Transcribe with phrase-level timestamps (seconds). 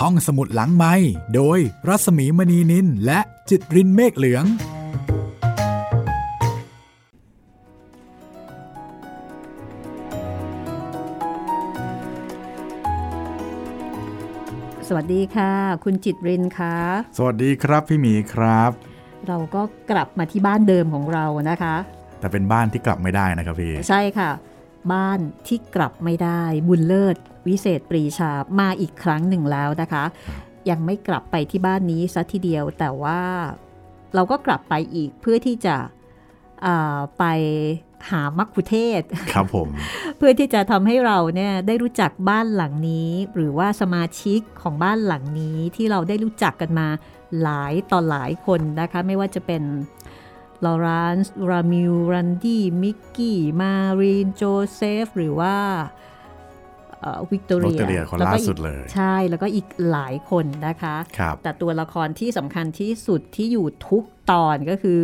[0.00, 0.94] ห้องสมุดหลังไม้
[1.34, 1.58] โดย
[1.88, 4.44] รัสมีมณีนินและจิตรินเมฆเหลือง
[14.88, 15.52] สวัสดีค่ะ
[15.84, 16.74] คุณจิตรินค่ะ
[17.16, 18.70] สวัสดีครับพี่หมีครับ
[19.26, 21.76] เราก็กลับมาที่บ้านเดิมของเรานะคะ
[22.20, 24.30] แต่เป็นบ้านที่กลับไม่ได้นะครับพี่ ใช่ค่ะ
[24.92, 27.16] บ้านที่กลับไม่ได้ บุญเลิศ
[27.48, 28.30] วิเศษปรีชา
[28.60, 30.04] มาอีกครั้งหนึ่งแล้วนะคะ
[30.70, 33.20] ยังไม่กลับไปที่บ้านนี้ซะทีเดียวแต่ว่า
[34.14, 35.76] เราก็กลับไปอีกเพื่อที่จะ
[36.66, 37.24] อ่าไป
[38.10, 39.68] หามักคุเทศก์ครับผม
[40.16, 46.88] เพื่อที่จะทำให้เราเนี่ยได้รู้จักบ้านหลังนี้ หรือว่าสมาชิกของบ้านหลังนี้ที่เราได้รู้จักกันมา
[47.42, 49.62] หลายต่อหลายคนนะคะ ไม่ว่าจะเป็น
[50.64, 54.42] ลอรานซ์รามิลรันดี้ มิกกี้ มารีน โจ
[54.74, 55.56] เซฟ หรือว่า
[57.30, 65.02] วิกตอเรีย Victoria คนล่าสุดเลยใช่ แล้วก็อีกหลายคนนะคะครับแต่ตัวละครที่สำคัญที่สุดที่อยู่ทุกตอนก็คือ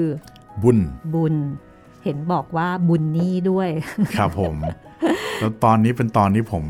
[0.63, 0.79] บุญ
[1.15, 1.35] บุญ
[2.05, 3.69] เห็นบอกว่าบุญนี่ด้วย
[4.19, 4.57] ครับผม
[5.41, 6.65] แล้วตอนนี้เป็นตอนที่ผม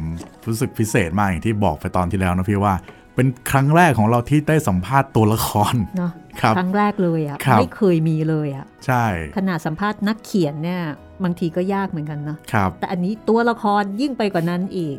[0.47, 2.75] รู้สึกพิเศษมากอย่างที่บอกไปตอนที่แล้วนะพี่ว่า
[3.15, 9.05] เป็นครั้งแรกของเราที่ได้สัมภาษณ์ตัวละครเนาะครับครั้งแรกเลยอะครับไม่เคยมีเลยอะใช่
[9.37, 10.83] ขนาดสัมภาษณ์นักเขียนเนี่ย
[11.25, 14.99] บางทีก็ยากเหมือนกันเนาะครับแต่อันนี้ตัวละครยิ่งไปกว่านั้นอีก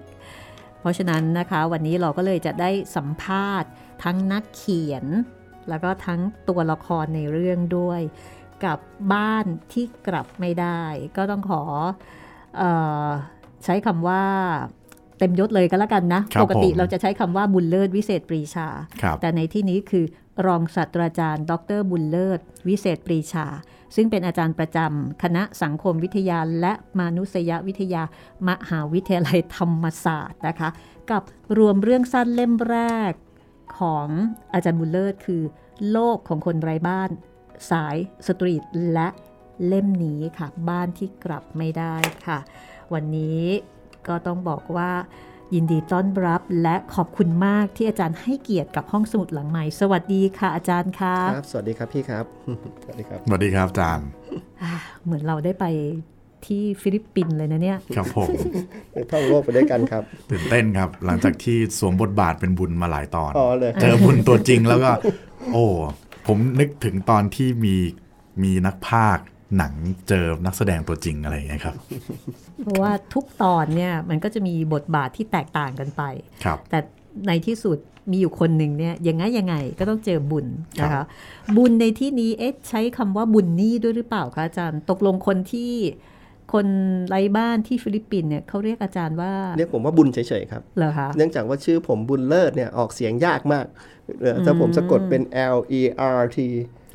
[0.80, 3.70] เพราะฉะนั้นนะคะ วันนี้เราก็เลยจะได้สัมภาษณ์
[4.04, 5.06] ทั้งนักเขียน
[5.70, 8.02] แล้วก็ทั้งตัวละครในเรื่องด้วย
[8.66, 8.78] กับ
[9.14, 10.82] บ้านที่กลับไม่ได้
[11.18, 11.64] ก็ต้องขอ
[12.58, 12.64] เอ
[13.06, 13.08] อ
[13.64, 14.24] ใช้คำว่า
[14.83, 18.68] เต็มยศเลยก็แล้วกันนะครับปกติผมเราจะใช้คำว่าบุญเลิศวิเศษปรีชา
[19.02, 20.06] ครับแต่ในที่นี้คือ
[20.46, 23.46] รองศาสตราจารย์ ดรบุญเลิศ วิเศษปรีชา
[23.96, 28.04] ซึ่งเป็นอาจารย์ประจำคณะสังคมวิทยาและมนุษยวิทยา
[28.48, 30.70] มหาวิทยาลัยธรรมศาสตร์นะคะ
[31.12, 31.24] กับ
[31.58, 32.80] รวมเรื่องสั้นเล่มแร
[33.12, 33.14] ก
[33.80, 34.08] ของ
[34.54, 35.44] อาจารย์บุญเลิศคือ
[35.92, 37.10] โลกของคนไร้บ้าน
[37.72, 38.64] สายสตรีท
[38.94, 39.08] และ
[39.68, 41.96] เล่มนี้ค่ะ บ้านที่กลับไม่ได้
[42.28, 42.40] ค่ะ
[42.94, 43.44] วันนี้
[44.08, 44.92] ก็ต้องบอกว่า
[45.54, 52.26] ยินดีต้อนรับและขอบคุณมากที่อาจารย์ให้เกียรติกับห้องสมุดหลังใหม่ สวัสดีค่ะอาจารย์ค่ะครับ สวัสดีครับพี่ครับ
[52.84, 54.08] สวัสดีครับ สวัสดีครับอาจารย์
[54.64, 55.66] อ่าเหมือนเราได้ไป
[56.46, 58.28] ที่ฟิลิปปินส์เลยนะเนี่ย ครับผม
[58.92, 64.92] ไปท่องโลกไปด้วยกันครับ ตื่นเต้นครับ หลังจากที่สวมบทบาทเป็นบุญมาหลายตอนอ๋อเลยเจอบุญตัวจริงแล้วก็
[65.54, 65.66] โอ้
[66.28, 67.76] ผมนึกถึงตอนที่มี
[68.44, 69.26] มีนักพากย์
[69.58, 69.74] หนัง
[70.08, 71.76] เจอนักแสดงตัวจริงอะไรอย่างเงี้ยครับ
[72.64, 76.04] เพราะว่าทุกตอนเนี่ยมันก็จะมีบทบาทที่แตกต่างกันไป
[76.46, 76.80] ครับแต่
[77.28, 77.78] ในที่สุด
[78.12, 80.46] มีอยู่คนหนึ่งเนี่ยยังไงยังไงก็ต้องเจอบุญ
[80.82, 81.06] นะครัคะบ
[81.58, 85.72] บุญในที่นี้เอ๊ะใช้คำว่าบุญนี่ด้วยหรือเปล่าคะอาจารย์ ตกลงคนที่
[86.54, 86.68] คน
[87.08, 93.66] ไร้บ้านที่ฟิลิปปินส์เนี่ยเขาเรียกอาจารย์ว่าเรียกผมว่าบุญเฉยๆครับเหรอคะเนื่องจากว่าชื่อผมบุญเลิศเนี่ยออกเสียงยากมาก
[94.22, 95.22] เออถ้าผมสะกดเป็น
[95.56, 95.82] L E
[96.18, 96.38] R T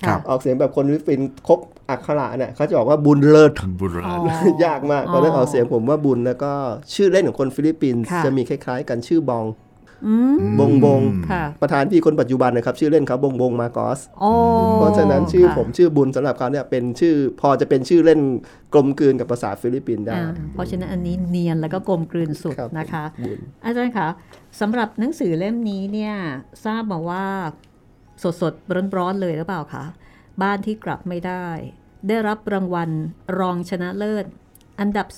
[0.06, 1.60] ครับออกเสียงแบบคนฟิลิปปินส์ครบ
[1.90, 4.12] อักขระเนี่ยเขาจะบอกว่าบุญเลิศบุญเลิอ๋
[4.52, 6.52] ศอยากมากตอนนั้นออกเสียงผมว่าบุญแล้วก็
[6.94, 9.46] ชื่อเล่นของคนฟิลิปปินส์ค่ะจะมีคล้ายๆ กันชื่อบอง
[10.06, 11.00] อืมบงบง
[11.30, 14.32] ค่ะประธานที่คนปัจจุบันนะครับ ชื่อเล่นเขาบงบงมาร์กอสอ๋อ
[14.76, 18.20] เพราะฉะนั้นชื่อค่ะผมชื่อบุญสำหรับเขาเนี่ยเป็นชื่อพอจะเป็นชื่อเล่น
[18.72, 24.08] กลมกลืนกับภาษาฟิลิปปินส์ได้อ่าเพราะฉะนั้นอันนี้เนียนแล้วก็กลมกลืนสุดครับนะคะบุญอาจารย์คะ
[24.60, 26.14] สำหรับหนังสือเล่มนี้เนี่ย
[26.64, 27.24] ทราบมาว่า
[28.22, 29.84] สดสดร้อนร้อนๆเลยหรือเปล่าคะ
[30.42, 31.48] บ้านที่กลับไม่ได้
[32.08, 32.90] ได้รับรางวัล
[33.38, 34.26] รองชนะเลิศ
[34.80, 35.08] อันดับ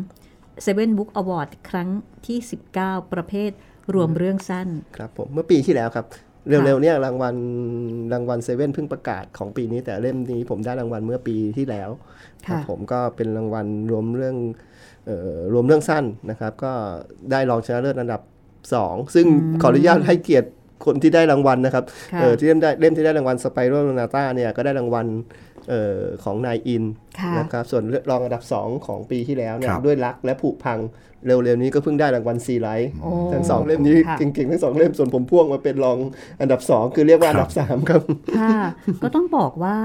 [0.00, 1.88] 2 Seven Book Award ครั้ง
[2.26, 2.38] ที่
[2.76, 3.50] 19 ประเภท
[3.94, 6.06] รวมเรื่องสั้น ครับผม เมื่อปีที่แล้วครับ
[6.48, 7.34] เร็วๆเนี่ยรางวัล
[8.12, 11.90] รางวัลเซเว่นเพิ่งประกาศของปีนี้ แต่เล่มนี้ผมได้รางวัลเมื่อปีที่แล้ว
[12.46, 14.36] ครับค่ะผมก็เป็นรางวัลรวมเรื่อง
[15.06, 16.72] เอ่อรวมเรื่องสั้นนะครับ ก็
[17.30, 18.20] ได้รองชนะเลิศอันดับ
[18.68, 19.26] 2 ซึ่ง
[19.62, 20.48] ขออนุญาตให้เกียรติ
[20.86, 25.06] คนที่ได้รางวัลนะครับค่ะเอ่อที่เล่มได้เล่มที่ได้รางวัลสไปโรนาตาเนี่ยก็ได้รางวัล
[25.68, 26.84] เอ่อของนายอิน
[27.20, 30.78] ค่ะนะครับส่วนรองอันดับ 2 ของปีที่แล้วเนี่คยรับด้วยรักและผุพัง
[31.26, 35.98] เร็วๆนี้ก็เพิ่งได้รางวัลซีไลท์โอ้ทั้งสองเล่มนี้ค่ะเก่งๆทั้งสองเล่มส่วนผมพ่วงมาเป็นรอง
[36.40, 38.02] อันดับ 2 คือเรียกว่าอันดับ 3 ครับ
[38.40, 38.58] ค่ะ
[39.02, 39.78] ก็ต้องบอกว่า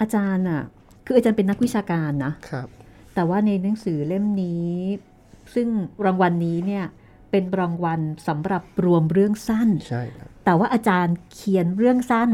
[0.00, 0.62] อาจารย์อะ
[1.06, 2.68] คืออาจารย์เป็นนักวิชาการนะครับ
[3.14, 4.68] แต่ว่าในหนังสือเล่มนี้
[5.54, 5.68] ซึ่ง
[6.06, 6.84] รางวัลนี้เนี่ย
[7.30, 12.30] เป็นรางวัลสำหรับรวมเรื่องสั้น ใช่ครับแต่ว่าอาจารย์เขียนเรื่องสั้น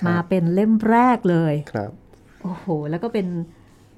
[0.00, 1.90] ครับมาเป็นเล่มแรกเลยครับ
[2.42, 3.26] โอ้โห แล้วก็เป็น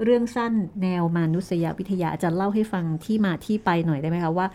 [0.05, 0.52] เรื่องสั้น
[0.82, 4.47] แนวมนุษยวิทยาอาจารย์เล่าให้ฟังที่มาที่ไปหน่อยได้ไหมคะว่า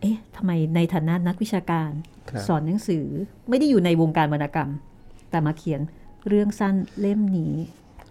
[0.00, 1.90] เอ๊ะทำไมในฐานะนักวิชาการ
[2.30, 3.06] ครับสอนหนังสือ
[3.48, 4.70] ไม่ได้อยู่ในวงการวรรณกรรม
[5.30, 5.80] แต่มาเขียน
[6.28, 7.54] เรื่องสั้นเล่มนี้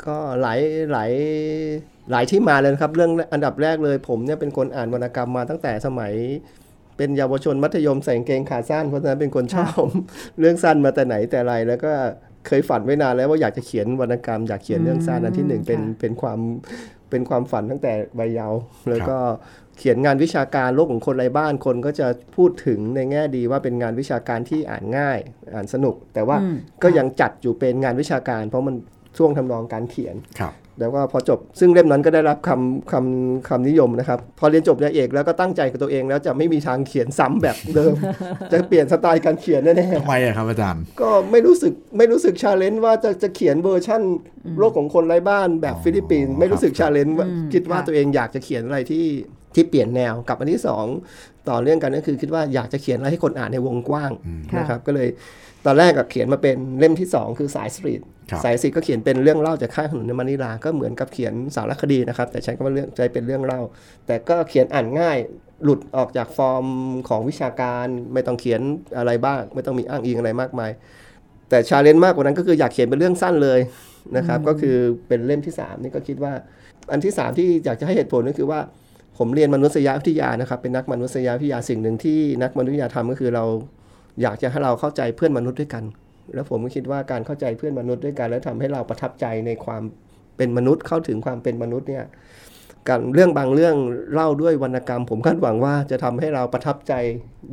[0.05, 0.59] ก็หลาย
[0.91, 1.11] หลาย
[2.11, 6.13] หลายที่มาเลยนะครับ เรื่องอันดับแรกเลยผมเนี่ยเป็นคนอ่านวรรณกรรมมาตั้งแต่สมัย
[6.97, 9.83] เป็นเยาวชนมัธยมใส่กางเกงขาสั้นเพราะฉะนั้นเป็นคนชอบ
[10.39, 11.91] เรื่องสั้นมาแต่ไหนแต่ไรแล้วก็
[12.47, 16.39] เคยฝันไว้นานแล้วว่าอยากจะเขียนวรรณกรรมอยากเขียนเรื่องสั้นอันที่หนึ่งเป็นค่ะเป็นความ
[17.09, 18.59] เป็นความฝันตั้งแต่วัยเยาว์
[18.89, 19.17] แล้วก็
[19.77, 25.19] เขียนงานวิชาการโลกของคนไร้บ้านคนก็จะพูดถึงในแง่ดีว่าเป็นงานวิชาการที่อ่านง่าย
[25.53, 28.75] อ่านสนุก แต่ว่าอืมก็ยังจัดอยู่เป็นงานวิชาการ เพราะมัน
[29.17, 37.93] ท่วงทำนองการเขียนครับ แล้วก็พอจบซึ่งเล่มนั้นก็ได้รับคำคำคำนิยมนะครับ พอเรียนจบเรียนเอกแล้วก็ตั้งใจกับตัวเอง แล้วจะไม่มีทางเขียนซ้ำแบบเดิม
[38.51, 44.01] จะเปลี่ยนสไตล์การเขียนแน่ทำไมอะครับอาจารย์ๆก็ไม่รู้สึกไม่รู้สึก challenge ว่าจะจะเขียนเวอร์ชั่น
[44.57, 49.05] โลกของคนไร้บ้านแบบอ๋อฟิลิปปินส์ไม่รู้สึกครับ challenge ว่าอืมคิดว่าค่ะตัวเองอยากจะเขียนอะไรที่
[49.55, 50.85] ที่เปลี่ยนแนวกับอันที่สอง
[51.49, 54.11] ต่อเรื่องกันก็คือคิดว่าอยากจะเขียนอะไรให้คนอ่านในวงกว้าง
[54.51, 55.09] ค่ะนะครับก็เลย
[55.65, 63.61] ตอนแรกก็เขียนมาเป็นเล่มที่สองคือสายสตรีทครับสายสตรีทก็เขียนเป็นเรื่องเล่าจากข้างถนนในมะนิลาก็เหมือนกับเขียนสารคดีนะครับ แต่ใช้คำว่าเรื่องใจเป็นเรื่องเล่า
[64.07, 65.17] แต่ก็เขียนอ่านง่าย
[65.63, 66.65] หลุดออกจากฟอร์ม
[67.09, 68.61] ของวิชาการไม่ต้องเขียน
[68.97, 70.71] อะไรบ้าง ไม่ต้องมีอ้างอิงอะไรมากมาย
[71.49, 73.59] แต่ challenge มากกว่านั้นก็คืออยากเขียนเป็นเรื่องสั้นเลย
[74.17, 74.75] นะครับ ก็คือ
[75.07, 76.33] เป็นเล่มที่ 3 นี่ก็คิดว่า
[76.91, 78.59] อันที่ 3 ที่อยากจะให้เหตุผลก็คือว่า
[79.17, 83.45] ผมเรียนมนุษยวิทยานะครับเป็นนักมนุษยวิทยาสิ่งหนึ่งที่นักมนุษยวิทยาทำก็คือเรา
[84.21, 85.83] อยากจะให้เราเข้าใจเพื่อนมนุษย์ด้วยกัน
[86.33, 89.83] แล้วผมก็คิดว่าการเข้าใจเพื่อนมนุษย์ด้วยกัน แล้วทำให้เราประทับใจในความ
[90.37, 92.05] เป็นมนุษย์เข้าถึงความเป็นมนุษย์เนี่ย
[92.89, 93.75] การเรื่องบางเรื่อง
[94.13, 96.93] เล่าด้วยวรรณกรรม ผมคาดหวังว่าจะทำให้เราประทับใจ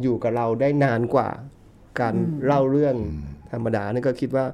[0.02, 1.28] อยู่กับเราได้นานกว่า
[2.00, 2.14] การ
[2.46, 2.96] เล่าเรื่อง
[3.52, 4.44] ธรรมดานี่ก็คิดว่า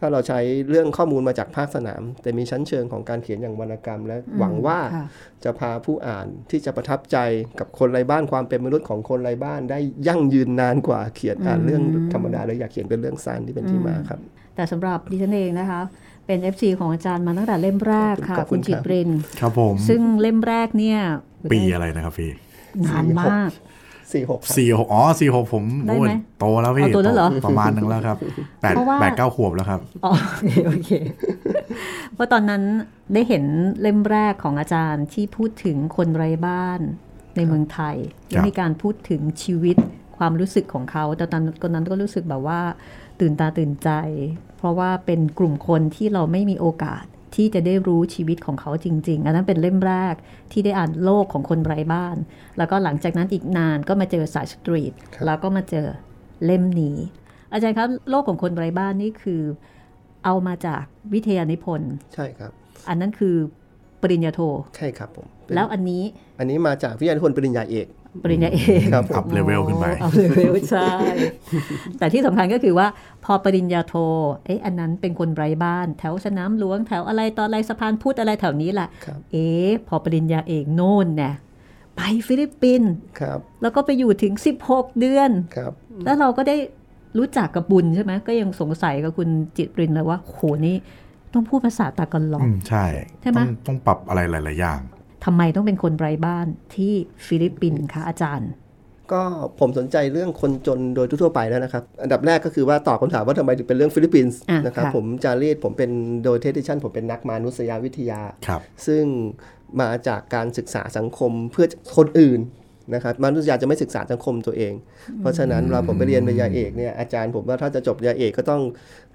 [0.00, 5.06] ถ้าเราใช้เรื่องข้อมูลมาจากภาคสนาม แต่มีชั้นเชิงของการเขียนอย่างวรรณกรรม และหวังว่าค่ะ
[5.44, 7.16] จะพาผู้อ่านที่จะประทับใจ
[7.58, 9.78] กับคนไร้บ้านความเป็นมนุษย์ของคนไร้บ้านได้
[10.08, 11.82] ยั่งยืนนานกว่าเขียนอ่านเรื่อง
[12.12, 14.20] ธรรมดาเลยอยากเขียนเป็นเรื่องสั้นที่เป็นที่มาครับ
[14.54, 15.80] แต่สำหรับดิฉันเองนะคะ
[16.26, 19.08] เป็น FC ของอาจารย์มาตั้งแต่เล่มแรกค่ะขอบคุคุณณจิตครับริน
[19.40, 20.98] ครับผมซึ่งเล่มแรกเนี่ย
[21.52, 22.30] ปีอะไรนะครับพี่
[22.86, 23.50] นานมาก
[24.16, 28.16] สี่หกครับสี่หกอ๋อสี่หกผมได้โอ้ไหมยโตแล้วพี่เอาโตแล้วเหรอประมาณหนึงแล้วครับ
[28.62, 30.90] แปดเพราะว่าแปดเก้าขวบแล้วครับอ๋อโอเคโอเค
[32.14, 32.62] เพราะตอนนั้น
[33.14, 33.44] ได้เห็น
[33.80, 36.80] เล่มแรกของอาจารย์ที่พูดถึงคนไร้บ้าน
[37.36, 37.96] ในเมืองไทย
[38.28, 39.76] และมีการพูดถึงชีวิต
[40.18, 42.60] ความรู้สึกของเขาแต่ตอนตอนนั้นก็รู้สึกแบบว่า
[43.20, 43.90] ตื่นตาตื่นใจ
[44.56, 47.04] เพราะว่าเป็นกลุ่มคนที่เราไม่มีโอกาส
[47.36, 50.14] ที่จะได้รู้ชีวิตของเขาจริง ๆ อันนั้นเป็นเล่มแรก
[50.52, 52.16] ที่ได้อ่านโลกของคนไร้บ้าน
[52.58, 55.86] แล้วก็หลังจากนั้นอีกนานก็มาเจอสายสตรีทครับแล้วก็มาเจอ
[56.44, 56.96] เล่มนี้
[57.52, 59.42] อาจารย์ครับโลกของคนไร้บ้านนี่คือ
[60.24, 62.52] เอามาจากวิทยานิพนธ์ใช่ครับ
[62.88, 63.34] อันนั้นคือ
[64.02, 64.40] ปริญญาโท
[64.76, 66.02] ใช่ครับผมเป็นแล้วอันนี้
[66.38, 67.86] อันนี้มาจากวิทยานิพนธ์ปริญญาเอก
[68.22, 70.88] ปริญญาเอกครับผม up level ขึ้นไป up level ใช่
[71.98, 72.86] แต่ที่สำคัญก็คือว่า
[73.24, 73.94] พอปริญญาโท
[74.46, 81.34] เอ๊ะอันนั้นเป็นคนไร้บ้าน แถวสนามหลวงแถวอะไรตอนอะไรสะพานพุทธอะไรแถวนี้แหละครับเอ๊ะพอปริญญาเอกโน่นเนี่ย
[81.96, 84.32] ไปฟิลิปปินส์ครับแล้วก็ไปอยู่ถึง
[84.66, 85.72] 16 เดือนครับ
[86.04, 86.56] แล้วเราก็ได้
[87.18, 90.76] รู้จักกับบุญใช่ไหมก็ยังสงสัยกับคุณจิตรินเลยว่าโหนี่
[91.32, 92.84] ต้องพูดภาษาตากาล็อกอืมใช่
[93.22, 94.80] ใช่ไหมต้องต้องปรับอะไรหลาย ๆ อย่าง
[95.26, 96.92] ทำไมต้องเป็นคนไร้บ้านที่
[97.26, 98.50] ฟิลิปปินส์คะอาจารย์
[99.12, 99.22] ก็
[99.60, 105.90] ผมสนใจเรื่องคนจนโดยทั่วๆไปแล้วนะครับ อันดับแรกก็คือว่าตอบคำถามว่าทำไมถึงเป็นเรื่องฟิลิปปินส์อะนะครับค่ะผมจารีตผมเป็น
[106.24, 109.04] โดยเทดิชันผมเป็นนักมานุษยวิทยาครับซึ่ง
[109.80, 112.40] มาจากการศึกษาสังคมเพื่อคนอื่น
[112.94, 114.72] นะครับมานุษยวิทยาจะไม่ศึกษาสังคมตัวเอง
[115.20, 118.62] เพราะฉะนั้นเราผมไปเรียนปริญญาเอกเนี่ยอาจารย์ผมว่าถ้าจะจบปริญญาเอกก็ต้อง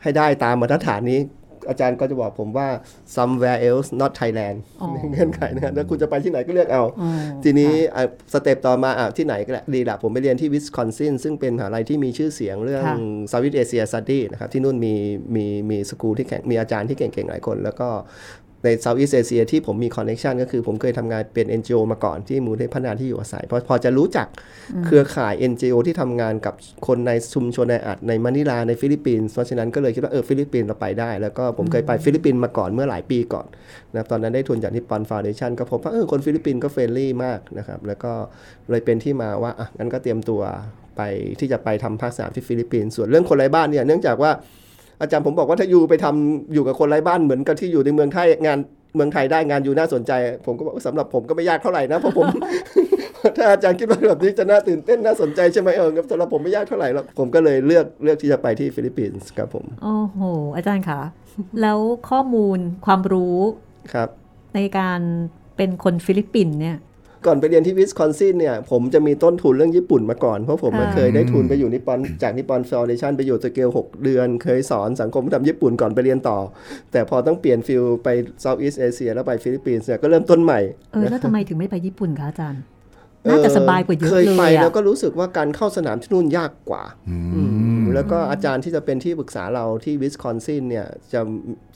[0.01, 1.19] ให้ได้ตามมาตรฐานนี้
[1.69, 2.67] อาจารย์ก็จะบอกผมว่า
[3.15, 7.09] somewhere else not Thailand อ๋อเงื่อนไขนะแล้วคุณจะไปที่ไหนก็เลือกเอาอ๋อ
[7.43, 8.03] ทีนี้อะ
[8.33, 12.97] step ต่อมาอะที่ไหนก็ได้ดีละผมไปเรียนที่วิสคอนซินซึ่งเป็นมหาลัยที่มีชื่อเสียงเรื่องค่ะ
[13.31, 14.93] Southeast Asia Study นะครับที่นู่นมี
[15.35, 17.89] มีมีสกูลที่แข่งมีอาจารย์ที่เก่งๆหลายคน แล้วก็
[18.63, 24.27] ใน Southeast Asia ที่ผมมีคอนเน c t ชันก็คือผมเคยทำงานเป็น NGO มาก่อนที่มูลนิธิพัฒนาที่อยู่อาศัยพอพอจะรู้จัก
[24.85, 26.53] เครือข่าย NGO ที่ทำงานกับ
[26.87, 33.47] คนในชุมชนในอัดในมะนิลาในฟิลิปปินส์เพราะฉะนั้นก็เลยคิดว่าเออฟิลิปปินส์เราไปได้ แล้วก็ผมเคยไปฟิลิปปินส์มาก่อนเมื่อหลายปีก่อน
[33.91, 38.11] นะครับตอนนั้นได้ทุนจาก Nippon Foundation ก็พบว่าเออคนฟิลิปปินส์ก็ friendly มากนะครับแล้วก็
[38.69, 40.41] เลยเป็นที่มาว่าอะงั้นก็เตรียมตัว
[40.97, 41.01] ไป
[41.39, 44.31] ที่จะไปทำภาคสนามที่ฟิลิปปินส์ส่วนเรื่องคนไร้บ้านเนี่ยเนื่องจากว่า
[45.01, 48.59] อาจารย์ผมบอกว่าถ้าอยู่ไปทำอยู่กับคนไร้บ้านเหมือนกับที่อยู่ในเมืองไทยงาน
[48.95, 50.11] เมืองไทยได้งานอยู่น่าสนใจ
[50.45, 52.27] ผมก็บอกว่าสำหรับผมก็ไม่ยากเท่าไหร่นะเพราะผม
[53.37, 60.19] ถ้าอาจารย์คิดว่าแบบนี้จะน่าตื่นเต้นน่าสนใจใช่ไหมเออครับสำหรับผมไม่ยากเท่าไหร่หรอกผมก็เลยเลือกเลือกที่จะไปที่ฟิลิปปินส์ครับผมโอ้โห
[60.55, 61.01] อาจารย์คะ
[61.61, 61.79] แล้ว
[62.09, 63.37] ข้อมูลความรู้
[63.93, 64.09] ครับ
[64.55, 65.01] ในการ
[65.57, 66.77] เป็นคนฟิลิปปินส์เนี่ย
[67.25, 76.37] ก่อนไปเรียนที่วิสคอนซินเนี่ย ผมจะมีต้นทุนเรื่องญี่ปุ่นมาก่อน เพราะผมค่ะเคยได้ทุนไปอยู่นิปปอนจาก Nippon Foundation ไปอยู่สเกล 6 เดือน เคยสอนสังคมวัฒนธรรมญี่ปุ่นก่อนไปเรียนต่อ
[76.91, 78.07] แต่พอต้องเปลี่ยน field ไป
[78.41, 80.59] Southeast Asia แล้วไปฟิลิปปินส์เนี่ยก็เริ่มต้นใหม่
[80.93, 82.61] เออแล้วทำไมถึงไม่ไปญี่ปุ่นคะอาจารย์
[83.29, 87.41] น่าจะสบายกว่าเยอะเคเลยยไปอะแล้วก็รู้สึกว่าการเข้าสนามที่นู่นยากกว่าอือื
[87.81, 91.21] มมแล้วก็อาจารย์ที่จะเป็นที่ปรึกษาเราที่วิสคอนซินเนี่ยจะ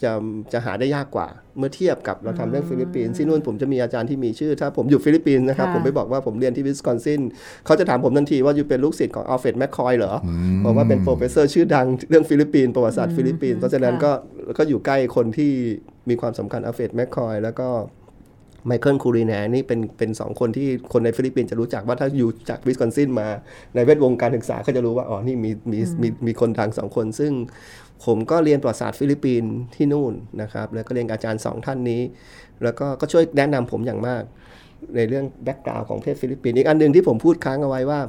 [0.04, 0.12] จะ
[0.54, 7.22] จะหาได้ยากกว่า เมื่อเทียบกับเราทำเรื่องฟิลิปปินส์ที่นู่นผมจะมีอาจารย์ที่มีชื่อ ถ้าผมอยู่ฟิลิปปินส์นะครับค่ะผมไปบอกว่าผมเรียนที่วิสคอนซิน
[7.66, 10.30] เขาจะถามผมทันทีว่าอยู่เป็นลูกศิษย์ของอัลเฟรดแมคคอยเหรออ
[10.66, 14.12] บอกว่าเป็น professor ชื่อดังเรื่องฟิลิปปินส์ประวัติศาสตร์ฟิลิปปินส์เพราะฉะนั้นก็
[14.58, 15.52] ก็อยู่ใกล้คนที่
[16.10, 17.70] มีความสำคัญอัลเฟรดแมคคอยแล้วก็
[18.68, 23.28] ไมเคิลคูรีแนนี่เป็นเป็นสองคนที่คนในฟิลิปปินส์จะรู้จักว่าถ้าอยู่จากวิสคอนซินมา
[23.76, 27.32] ในแวดวงการศึกษาเขาจะรู้ว่าอ๋อนี่มีมีมีมีคนดังสองคน ซึ่ง
[28.06, 32.02] ผมก็เรียนประวัติศาสตร์ฟิลิปปินส์ที่นู่นนะครับแล้วก็เรียนกับอาจารย์สองท่านนี้
[32.64, 34.24] แล้วก็ก็ช่วยแนะนำผมอย่างมาก
[34.96, 38.00] ในเรื่อง background ของประเทศฟิลิปปินส์อีกอันหนึ่งที่ผมพูดค้างเอาไว้ว่า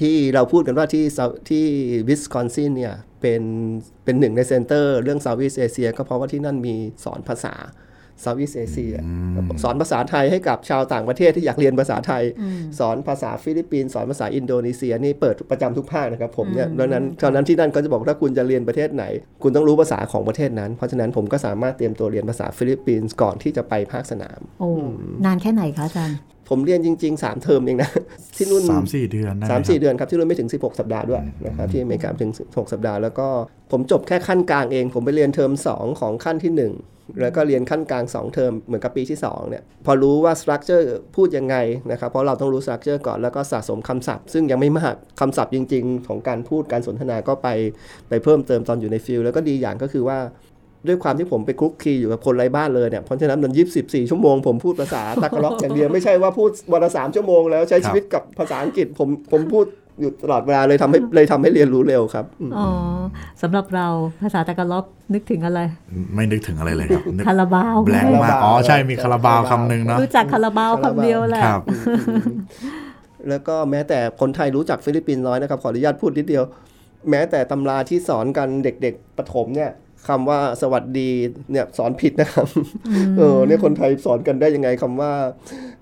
[0.00, 1.64] ที่เราพูดกันว่าที่ South- ที่
[2.08, 3.42] วิสคอนซินเนี่ยเป็น
[4.04, 6.74] เป็นหนึ่งใน center เรื่อง Southeast Asia ก็เพราะว่าที่นั่นมี
[7.04, 7.54] สอนภาษา
[8.20, 8.94] Southeast Asia
[9.62, 12.22] สอนภาษาไทยให้กับชาวต่างประเทศที่อยากเรียนภาษาไทย
[12.78, 19.04] สอนภาษาฟิลิปปินส์สอนภาษาอินโดนีเซียนี่เปิดประจำทุกภาคนะครับผมเนี่ยดังนั้นตอนนั้นที่นั่นก็จะบอกถ้าคุณจะเรียนประเทศไหน
[19.42, 24.70] คุณต้องรู้ภาษาของประเทศนั้น เพราะฉะนั้นผมก็สามารถเตรียมตัวเรียนภาษาฟิลิปปินส์ก่อนที่จะไปภาคสนามโอ้
[25.24, 26.16] นานแค่ไหนคะอาจารย์
[26.48, 27.90] ผมเรียนจริง ๆ 3 เทอมเองนะ
[28.36, 33.28] ที่นู่นสามสี่เดือนได้ไหสามครับสี่เดือนครับที่นู่นไม่ถึง 16 สัปดาห์ด้วยนะครับที่อเมริกาไม่ถึง 16 สัปดาห์แล้วก็
[33.72, 40.86] ผมจบแค่ขั้นกลางเอง ผมไปเรียนเทอม 2 ของขั้นที่ 1แล้วก็เรียนขั้นกลาง 2 เทอมเหมือนกับปีที่2เนี่ยพอรู้ว่า structure
[41.16, 41.56] พูดยังไง
[41.90, 47.48] นะครับเพราะเราต้องรู้ structure ก่อนแล้วก็สะสมคำศัพท์ ซึ่งยังไม่มากคำศัพท์จริง ๆ ของการพูดการสนทนาก็ไป
[48.08, 50.18] ไปเพิ่มเติมตอนอยู่ใน field แล้วก็ดีอย่างก็คือว่า
[50.86, 59.66] ด้วยความที่ผมไปคลุกคลีอยู่กับคนไร้บ้านเลยเนี่ยเพราะฉะนั้นมันยี่สิบสี่ชั่วโมงผมพูดภาษาตากล็อกอย่างเดียวไม่ใช่ว่าพูดวันละสามชั่วโมงแล้วใช้ชีวิตกับภาษาอังกฤษผมผมพูด
[60.00, 62.68] อยู่ตลอดเวลาเลยทำให้เลยทำให้เรียนรู้เร็วครับอืมอ๋อ
[63.42, 63.86] สำหรับเรา
[64.22, 65.60] ภาษาตะกะล็อกนึกถึงอะไร
[66.14, 71.62] ไม่นึกถึงอะไรเลยครับนึกคาราบาวแบลงมากอ๋อใช่มีคาราบาวคำหนึ่งเนาะรู้จักคาราบาวคำเดียวแหละครับ
[73.28, 76.44] แล้วก็แม้แต่คนไทยรู้จักฟิลิปปินส์น้อยนะครับขออนุญาตพูดนิดเดียว
[77.10, 79.70] แม้แต่ตำราที่สอนกันเด็ก ๆประถมเนี่ย
[80.08, 81.10] คำว่าสวัสดี
[81.50, 82.46] เนี่ยสอนผิดนะครับ
[83.18, 85.12] เออเนี่ยคนไทยสอนกันได้ยังไงคำว่า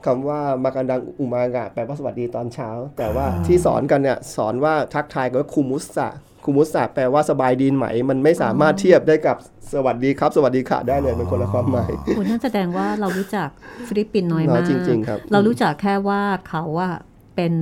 [0.06, 9.36] คำว่า magandang umaga แปลว่าสวัสดีตอนเช้า แต่ว่าที่สอนกันเนี่ยสอนว่าทักทายกันว่า kumusta kumusta แปลว่าสบายดีไหม มันไม่สามารถเทียบได้กับ
[9.74, 13.48] สวัสดีครับ สวัสดีค่ะได้เลยเป็นคนละความหมายโอ้นั่นแสดงว่าเรารู้จัก
[13.88, 16.88] ฟิลิปปินส์น้อยน้อยมากจริงๆครับเรารู้จักแค่ว่าเขาว่า
[17.36, 17.54] เป็น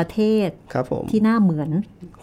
[0.00, 1.70] ประเทศครับผมที่น่าเหมือน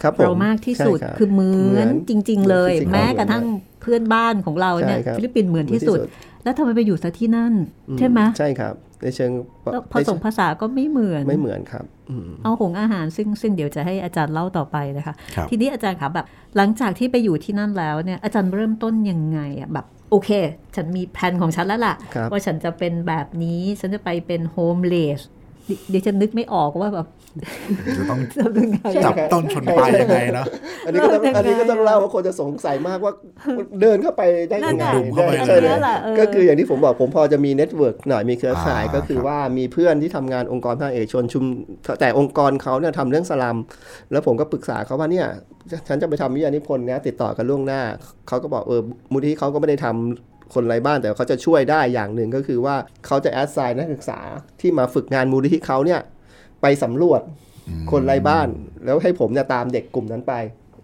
[0.02, 3.46] ครับผมเรามากที่สุดใช่ครับคือเหมือนเหมือนจริง ๆ เลยเหมือนแม้กระทั่ง
[3.82, 7.54] เพื่อนบ้านของเราเนี่ยใช่ครับฟิลิปปินส์เหมือนที่สุดเหมือนที่สุด แล้วทำไมไปอยู่ซะที่นั่น
[8.00, 9.32] ใช่ไหมใช่ครับในเชิง
[9.72, 16.26] แล้วผสมภาษาก็ไม่เหมือนไม่เหมือนครับอืมเอาหงอาหารซึ่งซึ่งเดี๋ยวจะให้อาจารย์เล่าต่อไปนะคะครับทีนี้อาจารย์คะแบบ
[16.58, 20.30] หลังจากที่ไปอยู่ที่นั่นแล้วเนี่ยอาจารย์เริ่มต้นยังไงอะแบบโอเค
[20.76, 25.22] ฉันมีแผนของฉันแล้วล่ะครับว่าฉันจะเป็นแบบนี้ ฉันจะไปเป็น homeless
[25.90, 27.08] เดี๋ยวฉันนึกไม่ออกว่าแบบ
[27.98, 30.46] จะต้องทำยังไงจับต้นชนปลายยังไงเนาะ
[30.86, 33.14] อันนี้ก็ต้องเอออันนี้ก็ต้องยังไงอะเล่าว่าคนจะสงสัยมากว่า
[33.82, 41.44] เดินเข้าไปได้ยังไงน่ะดุ่มเข้าไปใช่เลยเลยนั่นแหละเออก็คืออย่างที่ผมบอกผมพอจะมี network หน่อยมีเครือข่ายอ่าก็คือว่ามีเพื่อนที่ทำงานองค์กรภาคเอกชนชุม
[42.00, 43.58] แต่องค์กรเขาเนี่ยทำเรื่องสลัม
[44.12, 45.28] แล้วผมก็ปรึกษาเขาว่าเนี่ย
[45.88, 47.82] ฉันจะไปทำวิทยานิพนธ์นะติดต่อกันล่วงหน้า
[48.28, 48.82] เขาก็บอกเออ
[49.12, 52.76] มูลนิธิเขาก็ไม่ได้ทำ คนไร้บ้านแต่เขาจะช่วยได้อย่างหนึ่งก็คือว่า
[53.06, 54.20] เขาจะแอดไซน์นักศึกษา
[54.62, 56.02] ที่มาฝึกงานมูลนิธิเขาเนี่ย
[56.62, 57.22] ไปสำรวจ
[57.92, 58.48] คนไร้บ้าน
[58.86, 60.34] แล้วให้ผมเนี่ยตามเด็กกลุ่มนั้นไป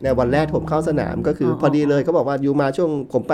[0.04, 3.34] ในวันแรกผมเข้าสนามก็คือออพอดีเลยเขาบอกว่าอยู่มาช่วงผมไป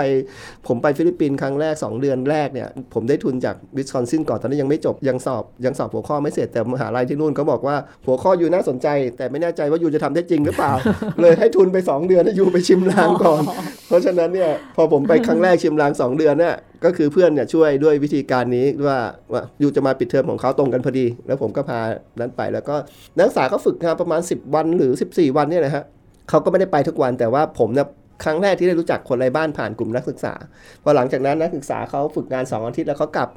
[0.68, 10.72] ผมไปฟิลิปปินส์ครั้งแรก 2 เดือนแรกเนี่ยผมได้ทุนจากวิสคอนซินก่อนตอนนั้นยังไม่จบยังสอบยังสอบหัวข้อไม่เสร็จแต่มหาลัยที่นู่นเขาบอกว่าหัวข้ออยู่น่าสนใจ แต่ไม่แน่ใจว่าอยู่จะทำได้จริงหรือเปล่า
[11.20, 13.42] เลยให้ทุนไป 2 เดือนให้อยู่ไปชิมลางก่อน
[13.88, 18.98] เพราะฉะนั้นเนี่ยพอผมไปครั้งแรกชิมลาง 2 เดือนเนี่ยก็คือเพื่อนเนี่ยช่วยด้วยวิธีการนี้ว่า
[19.32, 21.80] ว่าอยู่จะมาปิดเทอมของเขาตรงกันพอดี แล้วผมก็พา
[22.20, 22.76] นั้นไปแล้วก็
[23.18, 25.84] นักศึกษาก็ฝึกงานประมาณ 10 วันหรือ 14 วันเนี่ยนะฮะ
[26.30, 27.86] เขาก็ไม่ได้ไปทุกวันแต่ว่าผมเนี่ย
[28.24, 30.34] ครั้งแรกที่ได้รู้จักคนไร้บ้านผ่านกลุ่มนักศึกษา
[30.82, 33.28] พอหลังจากนั้นนักศึกษาเขาฝึกงาน2อาทิตย์แล้วเขากลับ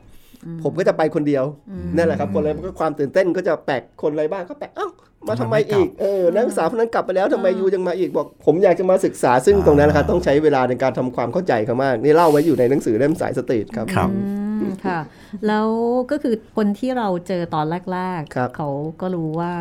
[0.64, 1.44] ผมก็จะไปคนเดียว
[1.96, 4.90] นั่นแหละครับคนไร้ก็ความตื่นเต้นก็จะแปลกคนไร้บ้านก็แปลกเอ้า
[5.28, 14.10] มาทำไมอีกเออนักศึกษาคนนั้นกลับไปแล้วทำไมยูยังมาอีกบอก ผมอยากจะมาศึกษาซึ่งตรงนั้นนะครับต้องใช้เวลาในการทำความเข้าใจเขามากนี่เล่าไว้อยู่ในหนังสือเล่มสายสตรีทครับครับ
[14.62, 15.00] อืมค่ะ
[15.48, 15.68] แล้ว
[16.12, 18.70] ก็คือคนที่เราเจอตอนแรกครับๆเขา
[19.02, 19.54] ก็รู้ว่า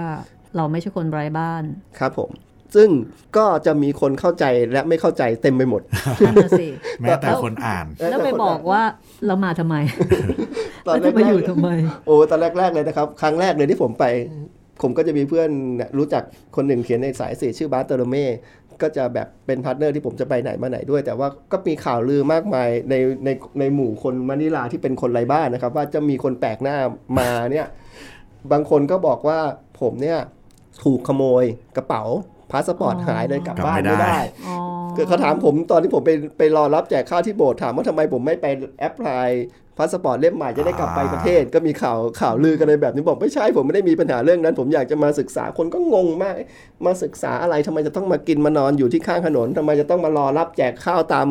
[0.57, 1.63] เราไม่ใช่คนไร้บ้าน
[1.99, 2.31] ครับผม
[2.75, 2.89] ซึ่ง
[3.37, 5.83] ก็จะมีคนเข้าใจและไม่เข้าใจเต็มไปหมด
[6.27, 6.67] นั่นน่ะสิ
[7.01, 8.83] แม้แต่คนอ่าน แล้วไปบอกว่า
[9.27, 9.77] เรามาทำไม
[10.87, 14.05] ตอนแรกแล้วแรจะมาอยู่ทำไมๆโอ้ตอนแรกๆเลยนะครับ ครั้งแรกเลยที่ผมไป
[14.83, 16.23] ผมก็จะมีเพื่อนเนี่ยรู้จัก
[16.57, 18.27] คนหนึ่งเขียนในสายสื่อชื่อบาร์เตอร์เม่
[18.83, 23.29] ก็จะแบบเป็น partner ที่ผมจะไปไหนมาไหนด้วย แต่ว่าก็มีข่าวลือมากมายในใน
[23.61, 26.77] ในหมู่คนมะนิลาที่เป็นคนไร้บ้านนะครับ ว่าจะมีคนแปลกหน้า
[27.19, 27.67] มาเนี่ย
[28.53, 29.39] บางคนก็บอกว่า
[29.81, 30.19] ผมเนี่ย
[30.85, 31.45] ถูกขโมย
[31.77, 32.03] กระเป๋า
[32.53, 34.57] พาสปอร์ตอ๋อหายเลยกลับกลับบ้านไม่ไม่ได้ได้อ๋อ
[34.97, 38.47] คือเขาถามผมตอนที่ผมไปไปรอรับแจกข้าวที่โบสถ์ถามว่าทำไมผมไม่ไป
[38.79, 39.29] apply
[39.79, 46.35] พาสปอร์ตเล่มใหม่จะได้กลับไปประเทศ ก็มีข่าวข่าวลือกันเลยแบบนี้บอกไม่ใช่ผมไม่ได้มีปัญหาเรื่องนั้น ผมอยากจะมาศึกษาคนก็งงมาก
[46.87, 51.29] มาศึกษาอะไรทำไมจะต้องมากินมานอนอยู่ที่ข้างถนนทำไมจะต้องมารอรับแจกข้าวตาม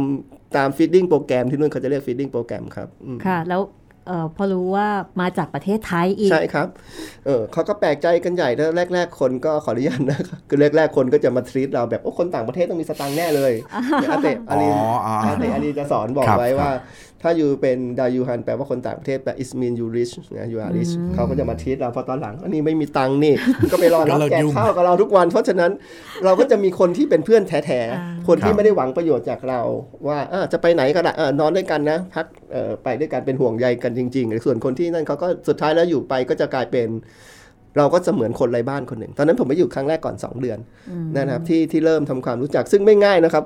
[0.57, 3.61] ตาม feeding program ที่นู่นเขาจะเรียก feeding program ครับอืมค่ะแล้ว
[4.07, 4.87] เออพอรู้ว่า
[5.21, 6.67] มาจากประเทศไทยอีก ใช่ครับ
[7.25, 13.53] เออเขาก็แปลกใจกันใหญ่แล้วแรก ๆ คนก็ขออนุญาตนะครับคือแรก ๆ คนก็จะมาทรีตเราแบบโอ้คนต่างประเทศต้องมีสตางค์แน่เลย
[14.01, 14.69] เนี่ยอาเตะอาอ๋อลี
[15.05, 16.81] อ่าอาเตะอาลีจะสอนบอกครับไว้ว่าครับ
[17.21, 23.33] ถ้าอยู่เป็นดายูฮันแปลว่าคนต่างประเทศแปล is mean you rich นะ you are rich เขาก็จะมาทรีตเราพอตอนหลัง อันนี้ไม่มีตังค์นี่
[23.71, 25.71] ก็ไปรอรับก็เลิกแจกยุ่งข้าวกับเราทุกวัน เพราะฉะนั้น
[26.25, 29.59] เราก็จะมีคนที่เป็นเพื่อนแท้อ่าๆคนที่ไม่ได้หวังประโยชน์จากเรา
[30.07, 36.89] ว่าอะจะไปไหนก็ได้อะนอนด้วยกันนะ พักเอ่อไปด้วยกันเป็นห่วงใยกันจริง ๆ ส่วนคนที่นั่นเขาก็สุดท้ายแล้วอยู่ไปก็จะกลายเป็น
[37.77, 40.59] เราก็จะเหมือนคนไร้บ้านคนหนึ่ง ตอนนั้นผมไปอยู่ครั้งแรกก่อน 2 เดือน
[41.15, 43.43] นะครับที่ที่เริ่มทำความรู้จักซึ่งไม่ง่ายนะครับ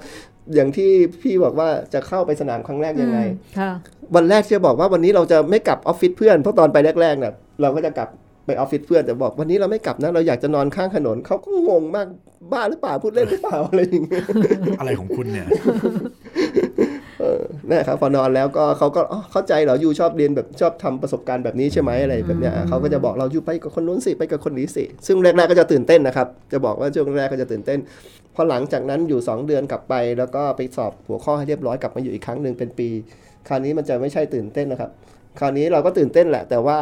[0.55, 0.89] อย่างที่
[1.21, 3.71] พี่บอกว่าจะเข้าไปสนามครั้งแรกยังไงอืมค่ะ
[4.15, 8.09] วันแรกที่จะบอกว่าวันนี้เราจะไม่กลับออฟฟิศเพื่อนเพราะตอนไปแรกๆเนี่ยเราก็จะกลับ
[8.45, 12.07] ไปออฟฟิศเพื่อนแต่บอกวันนี้เราไม่กลับนะเราอยากจะนอนข้างถนนเขาก็งงมาก
[12.51, 14.23] บ้าหรือเปล่าพูดเล่นหรือเปล่าอะไรอย่างเงี้ย
[14.79, 15.47] อะไรของคุณเนี่ย
[17.69, 27.79] นะครับพอนอนแล้วก็เขาก็อ๋อเข้าใจเหรอยูชอบเรียนแบบชอบทำประสบการณ์แบบนี้ใช่ไหมอะไรแบบเนี้ยอะเขาก็จะบอกเราอยู่ไปกับคนนู้นสิไปกับคนนี้สิซึ่งแรกๆก็จะตื่นเต้นนะครับ จะบอกว่าช่วงแรกก็จะตื่นเต้น
[28.35, 32.89] พอหลังจากนั้นอยู่ 2 เดือนกลับไป แล้วก็ไปสอบหัวข้อให้เรียบร้อยกลับมาอยู่อีกครั้งหนึ่งเป็นปี
[33.47, 34.89] คราวนี้มันจะไม่ใช่ตื่นเต้นนะครับ
[35.39, 36.77] คราวนี้เราก็ตื่นเต้นแหละ แต่ว่า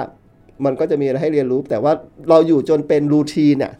[0.65, 1.93] มันก็จะมีอะไรให้เรียนรู้ แต่ว่า
[2.29, 3.73] เราอยู่จนเป็นรูทีนอะ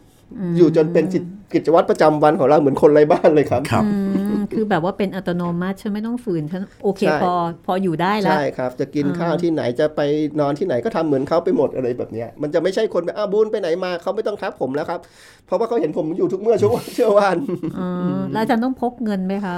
[0.58, 7.32] อยู่จนเป็นกิจกิจวัตรประจำวันของเราเหมือนคนไร้บ้านเลยครับครับอืม คือแบบว่าเป็นอัตโนมัติฉันไม่ต้องฝืนฉันโอเคใช่พอ
[7.66, 10.00] พออยู่ได้แล้ว ใช่ครับ จะกินข้าวที่ไหนจะไป
[10.40, 15.00] นอนที่ไหนก็ทำเหมือนเขาไปหมดอะไรแบบเนี้ยมันจะไม่ใช่คนแบบอ้าวบุญไปไหนมาเขาไม่ต้องทักผมแล้วครับ
[15.46, 17.38] เพราะว่าเขาเห็นผมอยู่ทุกเมื่อช่วงเชื่อวัน
[17.78, 17.88] อ๋อ
[18.32, 19.56] แล้วอาจารย์ต้องพกเงินไหมคะ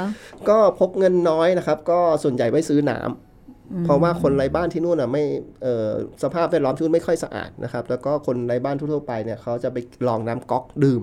[0.49, 5.25] ก็พกเงินน้อยนะครับ ก็ส่วนใหญ่ไว้ซื้อน้ำเพราะว่าคนไร้บ้านที่นู่นอะไม่
[5.63, 5.91] เอ่อ
[6.23, 9.77] สภาพแวดล้อมที่นู่นไม่ค่อยสะอาดนะครับ แล้วก็คนไร้บ้านทั่วๆไปเนี่ยเขาจะไป
[10.09, 11.03] ลองน้ำก๊อกดื่ม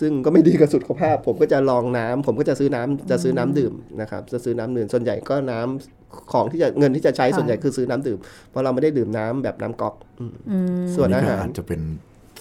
[0.00, 8.18] ซึ่งก็ไม่ดีกับสุขภาพ ผมก็จะลองน้ำผมก็จะซื้อน้ำจะซื้อน้ำดื่มนะครับจะซื้อน้ำดื่มส่วนใหญ่ก็น้ำของที่จะเงินที่จะใช้ค่ะส่วนใหญ่คือซื้อน้ำดื่ม
[8.50, 11.80] เพราะเราไม่ได้ดื่มน้ำแบบน้ำก๊อกอืมอืมส่วนนี่อาก็หารอาจจะเป็น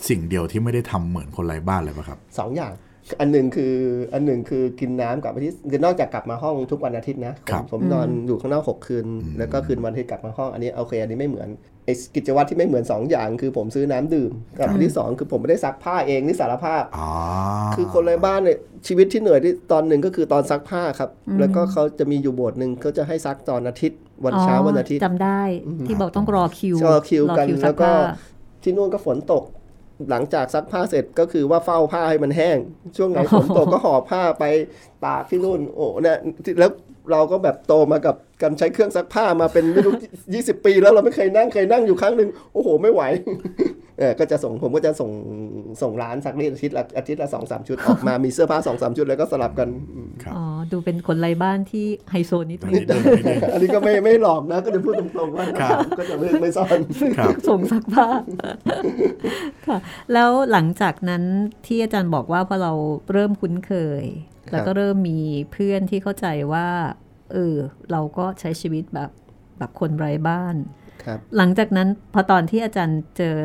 [0.10, 2.74] สิ่งเดียวที่ไม่ได้ทำเหมือนคนไร้บ้านเลยป่ะครับสองอย่าง
[3.20, 3.74] อันหนึ่งคือ
[4.14, 9.06] อันหนึ่งคือกินน้ำกับอาทิตย์คือนอกจากกลับมาห้องทุกวันอาทิตย์นะผมครับผมนอนอยู่ข้างนอกหกคืน
[9.40, 11.50] แล้วก็คืนวันอาที่กลับมาห้องอันนี้โอเคอันนี้ไม่เหมือน
[11.86, 17.10] ไอ้กิจวัตรที่ไม่เหมือนสองอย่าง คือผมซื้อน้ำดื่มกับอันที่สองคือผมไม่ได้ซักผ้าเองนี่สารภาพอ๋อ
[17.76, 25.42] คือคนไร้บ้านเนี่ยชีวิตที่เหนื่อยที่ตอนหนึ่งก็คือตอนซักผ้าครับ แล้วก็เขาจะมีอยู่โบทหนึ่งเขาจะให้ซักตอนอาทิตย์ วันเช้าวันอาทิตย์จำได้
[25.88, 27.96] ที่บอกต้องรอคิวรอคิวกันรอแล้วก็ซัผ้า
[28.64, 29.44] ที่นู่นก็ฝนตก
[30.10, 32.58] หลังจากซักผ้าเสร็จก็คือว่าเฝ้าผ้าให้มันแห้ง
[32.98, 34.44] ช่วงไหนฝนตกก็ห่อผ้าไป
[35.06, 36.18] ตากที่นู่นโอ้เนี่ย
[36.60, 36.72] แล้ว
[37.12, 39.94] เราก็แบบโตมากับ การใช้เครื่องซักผ้ามาเป็นไม่รู้
[40.34, 43.02] ยี่สิบปีแล้วเราไม่เคยนั่งเคยนั่งอยู่ครั้งหนึ่งโอ้โห ไม่ไหว
[44.00, 45.12] เออก็จะส่งผมก็จะส่ง
[45.82, 56.80] ส่งร้านซักรีดอาทิตย์ละอาทิตย์ละสองสามชุดออกมามีเสื้อผ้าสองสามชุดแล้วก็สลับกันอืมครับอ๋อดูเป็นคนไร้บ้านที่ไฮโซนิดอันนึนี้งเดินไปเดินอันนี้ก็ไม่ไม่หลอกนะ ก็จะพูดตรงๆว่าครับก็จะไม่ไม่ซ่อน
[57.18, 58.08] ครับส่งซักผ้า
[59.68, 59.78] ค่ะ
[60.14, 61.24] แล้วหลังจากนั้น
[61.66, 62.74] ที่อาจารย์บอกว่าพอเรา
[63.12, 64.04] เริ่มคุ้นเคย
[64.52, 65.20] แล้วก็เริ่มมี
[65.52, 66.68] เพื่อนที่เข้าใจว่า
[67.34, 67.56] เออ
[67.92, 69.12] เราก็ใช้ชีวิตแบบ
[69.58, 70.56] แบบคนไร้บ้าน
[71.04, 73.36] ครับหลังจากนั้นพอตอนที่อาจารย์เจอ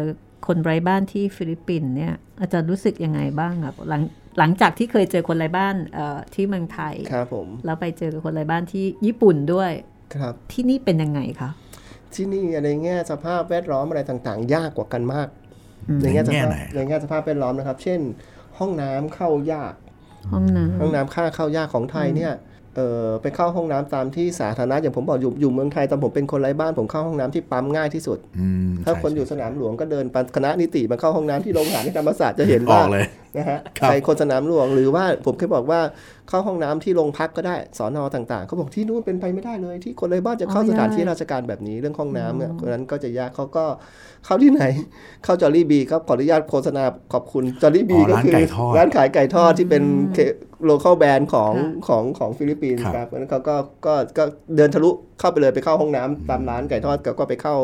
[0.46, 4.03] คนไร้บ้านที่ฟิลิปปินส์เนี่ย อาจารย์รู้สึกยังไงบ้างครับหลัง
[4.38, 9.72] หลังจากที่เคยเจอคนไร้บ้านเอ่อที่เมืองไทยครับผมแล้วไปเจอกับคนไร้บ้านที่ญี่ปุ่นด้วย
[10.16, 11.51] ครับที่นี่เป็นยังไงคะ
[12.14, 15.29] ที่นี่ในแง่สภาพแวดล้อมอะไรต่างๆ ยากกว่ากันมาก
[16.01, 18.01] ในในแง่สแง่ภาพไหนในแง่สภาพแวดล้อมนะครับ เช่น
[18.59, 19.74] ห้องน้ำเข้ายาก
[20.33, 22.33] ห้องน้ห้องน้ำค่าเข้ายากของไทยเนี่ย
[22.79, 33.05] เออไปเข้าห้องน้ำตามที่สาธารณะอย่างผมบอกอยู่อยู่เมืองไทยตอนผมเป็นคนไร้บ้านผมเข้าห้องน้ำที่ปั๊มง่ายที่สุดอืมถ้าใช่คนอยู่ใช่สนามหลวงก็เดินไปคณะนิติมาเข้าห้องน้ำที่โรงอาหารที่ธรรมศาสตร์จะเห็นอว่าอกเลย
[33.37, 35.81] นะฮะครับใครคนสนามหลวงหรือว่าผมเคยบอกว่า
[36.29, 43.64] เข้าห้องน้ำที่โรงพักก็ได้สอนอต่าง ๆเขาบอกที่นู่นเป็นไปไม่ได้เลย ที่คนไร้บ้านจะเข้าสถานที่ราชการแบบนี้เรื่องห้องน้ำเนี่ยเพราะฉะนั้นก็จะยากเขาก็
[44.25, 44.62] เข้าที่ไหน
[45.25, 49.83] เข้า Jollibee ครับขออนุญาตโฆษณาขอบคุณ Jollibee อ๋อก็ร้านคือไก่ทอดร้านขายไก่ทอดที่เป็น
[50.64, 54.25] local brand ของค่ะของของฟิลิปปินส์ครับครับเพราะฉะนั้นเขาก็ก็ก็
[54.57, 57.57] เดินทะลุเข้าไปเลยไปเข้าห้องน้ำตามร้านไก่ทอดก็ก็ไปเข้า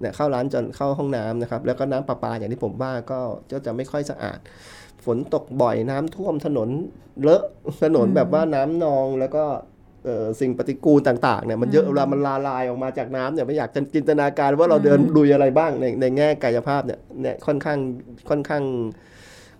[0.00, 3.20] เนี่ยเข้าร้านจนเข้าห้องน้ำนะครับแล้วก็น้ำประปาอย่างที่ผมว่าก็
[3.52, 4.38] ก็จะไม่ค่อยสะอาด
[4.77, 4.77] ฝ
[5.16, 6.68] นตกบ่อยน้ำท่วมถนน
[7.22, 7.42] เลอะ
[7.82, 9.44] ถนนแบบว่าน้ำนองแล้วก็
[10.04, 17.78] เอ่อสิ่งปฏิกูลต่างๆเนี่ยมันเยอะเวลามันละลายออกมาจากน้ำเนี่ยไม่อยากจะจินตนาการว่าเราเดินลุยอะไรบ้างในในแง่กายภาพเนี่ยเนี่ยค่อนข้าง
[18.28, 18.62] ค่อนข้าง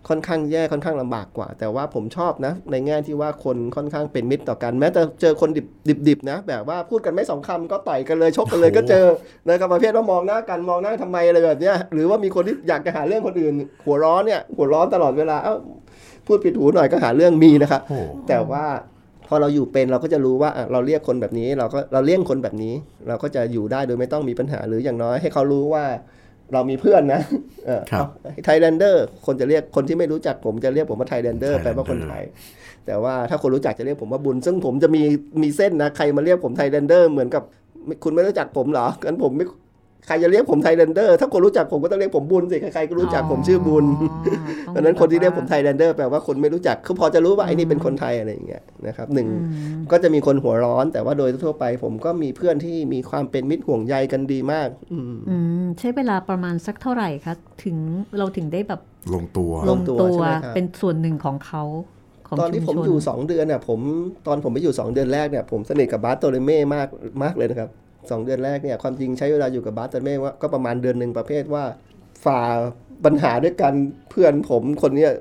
[0.09, 9.07] ค่อนข้างแย่ค่อนข้างลำบากกว่า แต่ว่าผมชอบนะ ในแง่ที่ว่าคนค่อนข้างเป็นมิตรต่อกัน แม้แต่เจอคนดิบดิบดิบนะ แบบว่าพูดกันไม่สองคำก็ต่อยกันเลยชกกันเลยก็เจอ
[9.47, 15.57] นะครับประเภทว่ามองหน้ากันมองหน้าทำไมอะไรแบบเนี้ยหรือว่ามีคนที่อยากจะหาเรื่องคนอื่น หัวร้อนเนี่ยหัวร้อนตลอดเวลาเอ้า
[16.27, 18.65] พูดผิดหูหน่อยก็หาเรื่องมีนะครับโอ้แต่ว่า
[19.29, 22.75] พอเราอยู่เป็นเราก็จะรู้ว่าอะเราเรียกคนแบบนี้ เราก็เราเลี่ยงคนแบบนี้
[23.09, 25.85] เราก็จะอยู่ได้โดยไม่ต้องมีปัญหาหรืออย่างน้อยให้เขารู้ว่า
[26.53, 27.21] เรามีเพื่อนนะ
[27.67, 28.07] เออครับ
[28.45, 32.23] Thailander คนจะเรียกคนที่ไม่รู้จักผมจะเรียกผมว่า Thailander Thailander แปลว่าคนไทย
[32.87, 35.03] แต่ว่าถ้าคนรู้จักจะเรียกผมว่าบุญ ซึ่งผมจะมี
[35.43, 37.43] มีเส้นนะ ใครมาเรียกผม Thailander เหมือนกับ
[37.87, 39.45] ไม่คุณไม่รู้จักผมเหรองั้นผมไม่
[40.07, 43.85] ใครจะเรียกผม Thailander ถ้าคนรู้จักผมก็ต้องเรียกผมบุญสิ ใครๆก็รู้จักผมชื่อบุญ
[44.69, 49.29] อ๋อดังนั้นคนที่เรียกผม Thailander ต้องแปลว่าคนไม่รู้จักคือพอจะรู้ว่าไอ้นี่เป็นคนไทยอะไรอย่างเงี้ยนะครับหนึ่ง
[49.93, 57.35] ก็จะมีคนหัวร้อน แต่ว่าโดยทั่วไปผมก็มีเพื่อนที่มีความเป็นมิตรห่วงใยกันดีมากอืมอืมใช้เวลาประมาณสักเท่าไหร่คะ
[57.65, 57.77] ถึง
[58.19, 58.81] เราถึงได้แบบ
[59.15, 61.63] ลงตัวลลงงตัวตัวใช่ไหมครับเป็นส่วนหนึ่งของเขา
[62.29, 63.81] ของตอนที่ผมชุชอยู่สองเดือนเนี่ยผม
[64.27, 66.89] ตอนผมไปอยู่สองเดือนแรกเนี่ยผมสนิทกับบาสโตเลเม่มาก
[67.23, 67.69] มากเลยนะครับ
[68.11, 71.65] สองเดือนแรกเนี่ยความจริงใช้เวลาอยู่กับบาสโตเลเม่ว่าก็ประมาณเดือนหนึ่งประเภทว่า
[72.25, 72.41] ฝ่า
[73.05, 73.73] ปัญหาด้วยกัน
[74.11, 75.13] เพื่อนผมคนเนี้ย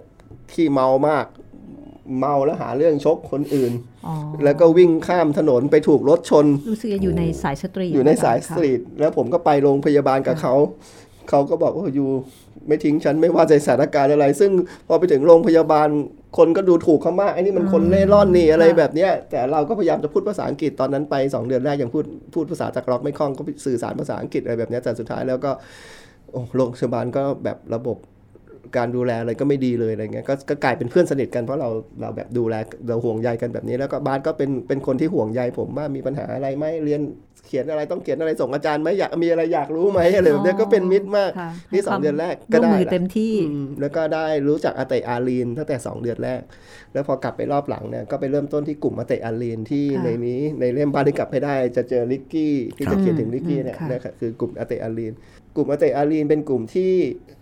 [0.54, 1.26] ขี้เมามาก
[2.20, 3.72] เมาแล้วหาเรื่องชกคนอื่น
[4.08, 10.54] อ๋อแล้วก็วิ่งข้ามถนนไปถูกรถชน รู้สึกจะอยู่ในสายสตรีท อยู่ในสายหสรือเปล่ตรีท แล้วผมก็ไปโรงพยาบาลกับเขา
[11.30, 12.10] เขาก็บอกว่าอยู่
[12.68, 14.52] ไม่ทิ้งฉันไม่ว่าในสถานการณ์อะไร ซึ่ง
[14.88, 15.88] พอไปถึงโรงพยาบาล
[16.38, 25.52] คนก็ดูถูกเขามากไอ้นี่มันคนเล่ร่อนนี่อะไรแบบเนี้ยแต่เราก็พยายามจะพูดภาษาอังกฤษตอนนั้นไป 2 เดือนแรกยังพูดพูดภาษาจากล็อกไม่คล่องก็สื่อสารภาษาอังกฤษอะไรแบบเนี้ยแต่สุดท้ายแล้วก็
[26.32, 27.98] โอ้โรงพยาบาลก็แบบระบบ
[28.78, 31.70] การดูแลอะไรก็ไม่ดีเลยอะไรเงี้ยก็ก็กลายเป็นเพื่อนสนิทกันเพราะเรา
[32.02, 32.56] เราแบบดูแล
[32.88, 37.02] เราห่วงใยกันแบบนี้ แล้วก็บาสก็เป็นเป็นคนที่ห่วงใยผมว่ามีปัญหาอะไรไหมเรียน
[37.48, 46.42] เขียนอะไรต้องเขียนอะไรส่งอาจารย์ไหมอยากมีอะไรอยากรู้ไหมอะไรแบบเนี้ยก็เป็นมิตรมากค่ะนี่สองเดือนแรกก็ร่วมได้มือละเต็มที่อืมแล้วก็ได้รู้จักอาเตะอารีนตั้งแต่ 2 เดือนแรก
[46.94, 55.14] แล้วพอกลับไปรอบหลังเนี่ยก็ไปเริ่มต้นที่กลุ่มอาเตะอารีนที่ค่ะในนี้ในเล่มบ้านที่กลับไม่ได้ จะเจอลิกกี้ที่ครัจะบเขียนถึงลิกกี้เนี่ยอืมค่ะนะครับคือกลุ่มอาเตะอารีน
[55.58, 56.92] กลุ่มอาเตะอารีนเป็นกลุ่มที่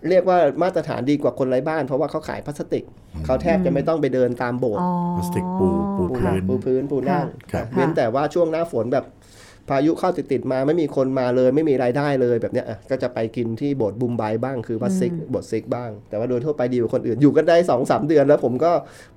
[0.09, 2.83] เรียกว่ามาตรฐานดีกว่าคนไร้บ้าน เพราะว่าเขาขายพลาสติก
[3.25, 9.05] เขาแทบจะไม่ต้องไปเดินตามโบสถ์อ๋อพลาสติกปูปูปูพื้นปูพื้นปูนั่งครับเว้นแต่ว่าช่วงหน้าฝนแบบ
[9.69, 18.71] พายุเข้าติดๆมาไม่มีคนมาเลย ไม่มีรายได้เลยแบบเนี้ยอะก็จะไปกินที่โบสถ์บุมไบบ้างคือวัดซิกโบสถ์ซิกบ้าง แต่ว่าโดยทั่วไปดีกว่าคนอื่นอยู่กันได้สองสามเดือนแล้วผมก็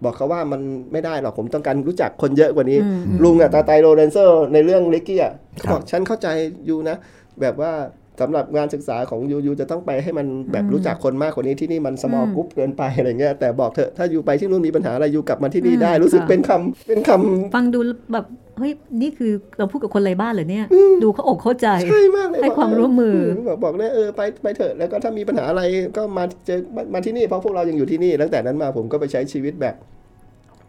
[0.05, 0.61] บอกเขาว่ามัน
[0.93, 2.79] ไม่ได้หรอกผมต้องการรู้จักคนเยอะกว่านี้
[3.25, 6.29] ลุงอะตาไตโรเรนเซอร์ในเรื่องลิกกี้อะเขาบอกฉันเข้าใจ
[6.69, 6.97] ยูนะ
[7.41, 7.73] แบบว่า
[8.21, 17.79] สำหรับงานศึกษาของยูยูจะต้องไปให้มันแบบรู้จักคนมากกว่านี้ที่นี่มัน small group เกินไปอะไรเงี้ยแต่บอกเถอะถ้ายูไปที่นู่นมีปัญหาอะไรยูกลับมาที่นี่ได้อืมรู้สึกค่ะเป็นคำเป็นคำฟังดู
[18.13, 18.27] แบบ
[18.59, 20.67] เฮ้ยนี่คือเราพูดกับคนไร้บ้านเหรอเนี่ย
[21.03, 23.17] ดูเขาอกเข้าใจใช่มากเลยให้บอกความร่วมมือ
[23.49, 25.63] บอกบอกเนี่ยเออไปไปเถอะแล้วก็ถ้ามีปัญหาอะไร
[25.97, 29.75] ก็มาเจอมามาที่นี่เพราะพวกเรายังอยู่ที่นี่ตั้งแต่นั้นมาผมก็ไปใช้ชีวิตแบบ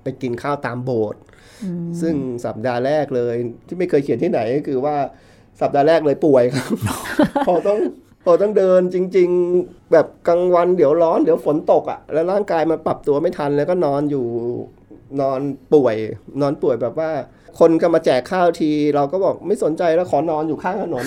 [0.03, 1.21] ไปกินข้าวตามโบสถ์
[2.01, 3.35] ซึ่งสัปดาห์แรกเลย
[3.67, 4.95] ที่ไม่เคยเขียนที่ไหนก็คือว่า
[5.61, 6.67] สัปดาห์แรกเลยป่วยครับ
[7.47, 7.77] พอต้อง
[8.25, 9.29] พอต้องเดินจริง
[9.61, 14.25] ๆ แบบกลางวันเดี๋ยวร้อนเดี๋ยวฝนตกอะ่ะ แล้วร่างกายมันปรับตัวไม่ทันแล้วก็นอนอยู่
[15.21, 15.39] นอน
[15.73, 15.95] ป่วย
[16.41, 17.09] นอนป่วยแบบว่า
[17.59, 21.05] คนก็มาแจกข้าวที เราก็บอกไม่สนใจแล้วขอนอนอยู่ข้างถนน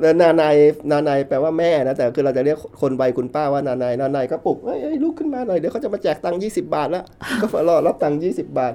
[0.00, 0.56] แล้วนานาย
[0.90, 7.04] นานายแปลว่าแม่นะแต่คือเราจะเรียกคนใบคุณป้าว่านานายนานายก็ปลุกเอ้ยเอ้ยลุกขึ้นมาหน่อยเดี๋ยวเขาจะมาแจกตังค์ยี่สิบาทแล้ว
[7.40, 8.72] ก็มารอรับตังค์ยี่สิบบาท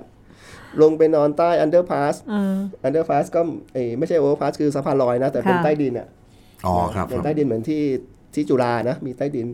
[0.81, 3.41] ลงไปนอนใต้ underpass เออ underpass ก็
[3.73, 6.07] เอ้ยไม่ใช่ overpass คือสะพานลอยนะ แต่เป็นค่ะใต้ดินอะ
[6.67, 7.81] อ๋อครับเป็นใต้ดินเหมือนที่
[8.33, 9.47] ที่จุฬานะ มีใต้ดิน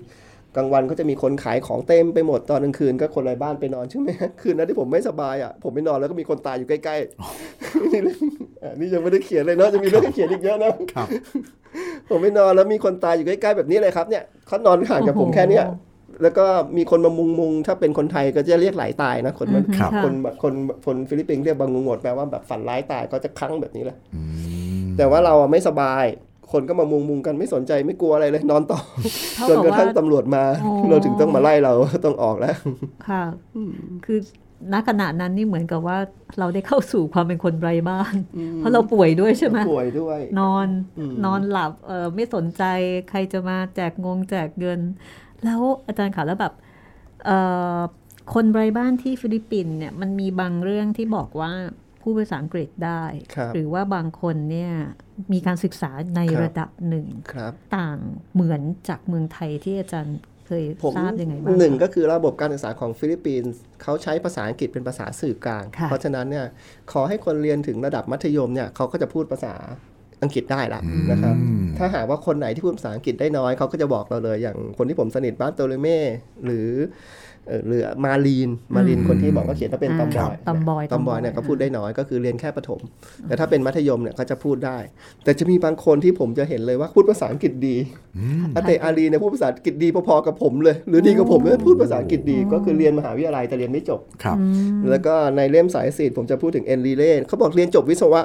[0.56, 4.08] กลางวันก็จะมีคนขายของเต็มไปหมดตอนกลางคืนก็คนไร้บ้านไปนอนใช่ไหม
[4.42, 8.20] คืนนั้นที่ผมไม่สบายอะผมไปนอนแล้วก็มีคนตายอยู่ใกล้ๆนี่เรื่อง
[8.64, 11.08] อะนี่ยังไม่ได้เขียนเลยเนาะจะมีเรื่องให้เขียนอีกเยอะนะครับ
[12.10, 15.66] ผมไปนอนแล้วมีคนตายอยู่ใกล้ๆแบบนี้เลยครับเนี่ยเขานอนห่างจากผมแค่เนี้ย
[16.22, 16.46] แล้วก็
[16.78, 20.54] มีคนมามุงมุงๆถ้าเป็นคนไทยก็จะเรียกไหลตายนะคนมันครับะคนคน
[20.86, 24.22] คนฟิลิปปินส์เรียกบางงงดแปลว่าแบบฝันร้ายตายก็จะครั้งแบบนี้แหละอื
[24.82, 26.06] มแต่ว่าเราอะไม่สบาย
[26.52, 28.80] คนก็มามุงมุงกันไม่สนใจไม่กลัวอะไรเลยนอนต่อ
[29.36, 31.74] เท่าจนกับกระทั่งว่าตำรวจมาอ๋อเราถึงต้องมาไล่เรา
[32.06, 32.56] ต้องออกแล้ว
[33.08, 33.24] ค่ะ
[34.06, 34.20] คือ
[34.74, 35.98] ณขณะนั้นนี่เหมือนกับว่า
[36.40, 38.16] เราได้เข้าสู่ความเป็นคนไร้บ้าน
[38.58, 40.68] เพราะเราป่วยด้วยใช่ไหมป่วยด้วย นอน
[41.00, 42.64] อืมนอนหลับเออไม่สนใจ
[43.10, 44.80] ใครจะมาแจกของแจกเงิน
[45.46, 46.54] แล้วอาจารย์ขาแล้วแบบ
[47.26, 47.38] เอ่
[47.78, 47.80] อ
[48.34, 51.52] คนไร้บ้านที่ฟิลิปปินส์เนี่ยมันมีบางเรื่องที่บอกว่า
[52.02, 53.04] พูดภาษาอังกฤษได้
[53.36, 54.72] ครับหรือว่าบางคนเนี่ย
[55.34, 57.98] มีการศึกษาในครับระดับหนึ่งครับต่าง
[58.34, 66.46] เหมือนจากเมืองไทยที่อาจารย์เคเคยผมทราบยังไงบ้างหนึ่งก็คือระบบการศึกษาของฟิลิปปินส์เขาใช้ภาษาอังกฤษเป็นภาษาสื่อกลางค่ะเพราะฉะนั้นเนี่ย
[66.92, 69.56] ขอให้คนเรียนถึงระดับมัธยมเนี่ยเขาก็จะพูดภาษา
[70.24, 70.82] อังกฤษได้ละ
[71.12, 71.36] นะครับ
[71.78, 76.00] ถ้าหากว่าคนไหนที่พูดภาษาอังกฤษได้น้อยเขาก็จะบอกเราเลย อย่างคนที่ผมสนิทบ้านโตเลเม่
[76.46, 77.21] หรือเอ่อ
[77.68, 82.80] หรือมารีนมารีนคนที่บอกว่าเขียนว่าเป็น tomboy tomboy tomboy เนี่ยก็พูดได้น้อยก็คือเรียนแค่ประถม
[83.28, 84.78] แต่ถ้าเป็นมัธยมเนี่ยก็จะพูดได้
[85.24, 87.76] แต่จะมีบางคนที่ผมจะเห็นเลยว่าพูดภาษาอังกฤษดี
[88.56, 94.38] ate อารีเนี่ยพูดภาษาอังกฤษดีพอๆกับผมเลย หรือดีกับผมเลยพูดภาษาอังกฤษดี ก็คือเรียนมหาวิทยาลัยแต่เรียนไม่จบครับ
[94.90, 98.22] แล้วก็ในเล่มสายสตรีทผมจะพูดถึงเอนรีเล่เขาบอกเรียนจบวิศวะ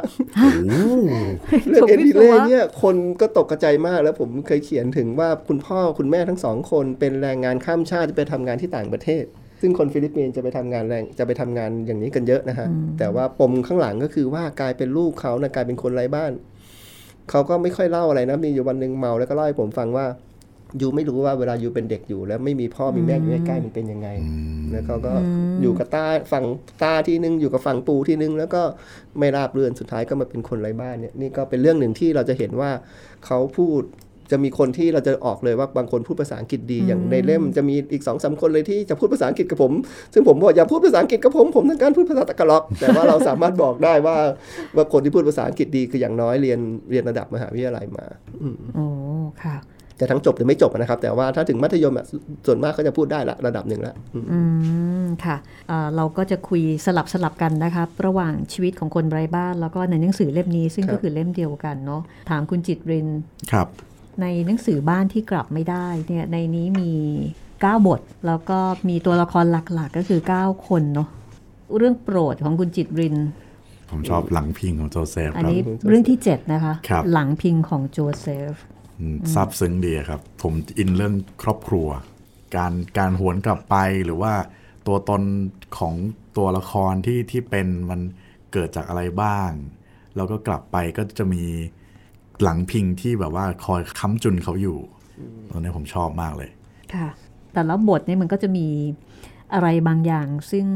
[1.68, 9.05] เรื่องจบเอนวิรีศเล่วะเนี่ยคนก็ตกกระจายมากแล้วผมเคยเขียนถึงว่าคุณพ่อคุณแม่ทั้งสองคนเป็นแรงงานข้ามชาติไปทำงานที่ต่างประเทศ
[9.60, 16.32] ซึ่งคนฟิลิปปินส์จะไปทำงานแรงจะไปทำงานอย่างนี้กันเยอะนะฮะ แต่ว่าปมข้างหลังก็คือว่ากลายเป็นลูกเขานะกลายเป็นคนไร้บ้าน
[17.30, 20.06] เขาก็ไม่ค่อยเล่าอะไรนะ มีอยู่วันหนึ่งเมาแล้วก็เล่าให้ผมฟังว่า
[20.80, 24.08] ยูไม่รู้ว่าเวลายูเป็นเด็กอยู่ แล้วไม่มีพ่อมีแม่อยู่ใกล้ๆมันเป็นยังไง
[24.70, 25.12] แล้วเขาก็
[25.62, 26.44] อยู่กับตาฝั่ง
[26.82, 28.62] ตาที่นึงอยู่กับฝั่งปูที่นึง แล้วก็
[29.18, 32.70] ไม่ราบเรื่อนสุดท้ายก็มาเป็นคนไร้บ้านเนี่ยนี่ก็เป็นเรื่องหนึ่งที่เราจะเห็นว่า
[33.26, 33.82] เขาพูด
[34.30, 39.72] จะมีคนที่เราจะออกเลยว่าบางคนพูดภาษาอังกฤษดีอย่างในเล่มจะมีอีกสองสามคนเลยที่จะพูดภาษาอังกฤษกับผม
[40.14, 44.16] ซึ่งผมบอกอย่าพูดภาษาอังกฤษกับผมผมต้องการพูดภาษาตะกะล็อก แต่ว่าเราสามารถบอกได้ว่า
[44.76, 46.58] ว่าคนที่พูดภาษาอังกฤษดีคืออย่างน้อยเรียน
[46.90, 48.04] เรียนระดับมหาวิทยาลัยมา
[48.74, 48.86] โอ้
[49.44, 49.56] ค่ะ
[50.00, 52.06] จะทั้งจบหรือไม่จบนะครับ แต่ว่าถ้าถึงมัธยมอะ
[52.46, 54.38] ส่วนมากก็จะพูดได้ละระดับหนึ่งละอืมอื
[55.04, 55.36] มค่ะ
[55.68, 63.08] เอ่อเราก็จะคุยสลับสลับกันนะครับระหว่างชีวิตของคนไร้บ้าน แล้วก็ในหนังสือเล่มนี้ซึ่งครับก็คือเล่มเดียวกันเนาะถามคุณจิตริน
[63.52, 63.68] ครับ
[64.20, 66.92] ในหนังสือบ้านที่กลับไม่ได้เนี่ยในนี้มี
[67.38, 71.08] 9 บท แล้วก็มีตัวละครหลักๆ ก็คือ 9 คนเนาะ
[71.76, 73.16] เรื่องโปรดของคุณจิตริน
[73.90, 78.52] ผมชอบหลังพิงของโจเซฟอันครับนี้เรื่องที่ 7 นะคะครับหลังพิงของโจเซฟ
[79.00, 81.88] อืมซาบซึ้งดีอะครับ ผมอินเรื่องครอบครัว
[82.56, 84.32] การการหวนกลับไปหรือว่า
[84.86, 85.22] ตัวตน
[85.78, 85.94] ของ
[86.36, 88.00] ตัวละครที่ที่เป็นมัน
[88.52, 89.50] เกิดจากอะไรบ้าง
[90.16, 91.44] แล้วก็กลับไปก็จะมี
[92.42, 94.78] หลังพิงที่แบบว่าคอยค้ำจุนเขาอยู่
[95.48, 96.50] ตรงนี้ผมชอบมากเลย
[96.94, 97.08] ค่ะ
[97.54, 98.66] แต่ละบทเนี่ยมันก็จะมี
[99.54, 100.66] อะไรบางอย่างซึ่ง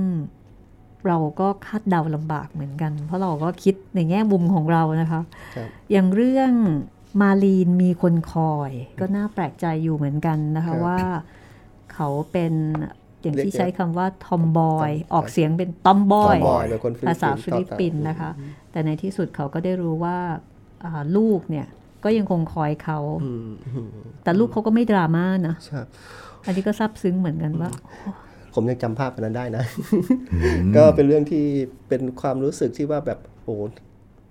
[1.07, 5.21] เราก็คาดเดาลำบากเหมือนกัน เพราะเราก็คิดในแง่มุมของเรานะคะ
[5.57, 6.53] ครับอย่างเรื่อง
[7.21, 8.71] มาลีนมีคนคอย
[9.01, 10.99] ก็น่าแปลกใจอยู่เหมือนกันนะคะครับว่า
[11.93, 12.53] เขาเป็น
[13.23, 18.31] อย่างที่เรียกใช้คำว่าทอมบอย Tomboy ออกเสียงเป็นตอมบอย Tomboy เลยคนฟิลิปปินส์ภาษาฟิลิปปินส์นะคะ
[18.71, 20.39] แต่ในที่สุดเขาก็ได้รู้ว่าอ่า
[21.17, 21.67] ลูกเนี่ย
[22.05, 23.89] ก็ยังคงคอยเขาอืมอืม
[24.25, 25.81] แต่ลูกเขาก็ไม่ดราม่านะใช่
[26.47, 27.71] อันนี้ก็ซาบซึ้งเหมือนกันว่า
[28.55, 29.65] ผมยังจำภาพกันนั้นได้นะ
[30.77, 31.45] ก็เป็นเรื่องที่
[31.89, 33.55] เป็นความรู้สึกที่ว่าแบบโอ้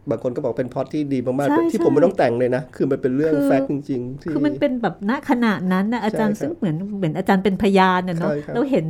[0.10, 8.86] บางคนก็บอกเป็นพล็อตที่ดีมากใช่ๆที่ผมไม่ใช่ต้องแต่งเลยนะ คือมันเป็นเรื่องคือแฟกต์จริงๆที่คือมันเป็นแบบณขณะนั้นนะอาจารย์ใช่ครับซึ่งเหมือนเหมือนอาจารย์เป็นพยานน่ะเนาะใช่ครับเราเห็น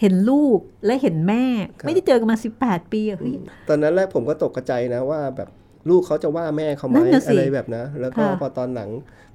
[0.00, 1.44] เห็นลูกและเห็นแม่
[1.80, 3.34] ครับไม่ได้เจอกันมา 18 ปีอะเฮ้ย
[3.68, 5.48] ตอนนั้นแรกผมก็ตกกระใจนะว่าแบบ
[5.88, 8.90] ลูกเขาจะว่าแม่เขาไหมนั่นน่ะสิอะไรแบบนะ แล้วก็ค่ะพอตอนหลัง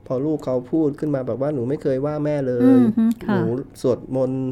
[0.07, 3.43] พอลูกเขาพูดขึ้นมาแบบว่าหนูไม่เคยว่าแม่เลอืยมฮึหค่ะนู
[3.81, 4.43] สวดมนต์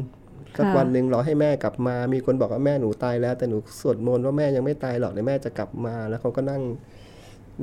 [0.58, 6.62] สักค่ะวันหนึ่งรอให้แม่กลับมา มีคนบอกว่าแม่หนูตายแล้ว แต่หนูสวดมนต์ว่าแม่ยังไม่ตายหรอกเดี๋ยวแม่จะกลับมา แล้วเขาก็นั่ง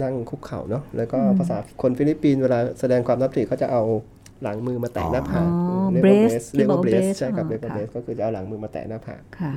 [0.01, 3.83] นั่งคุกเข่าเนาะ แล้วก็ภาษาคนฟิลิปปินส์เวลาแสดงความนับถือเขาจะเอา
[4.43, 9.53] หลังมือมาแตะหน้าผากอ๋อเรียกว่า brace เรียกว่าที่บอก brace brace ใช่ครับอ๋อเรียกว่าค่ะ brace ก็คือจะเอาหลังมือมาแตะหน้าผากค่ะ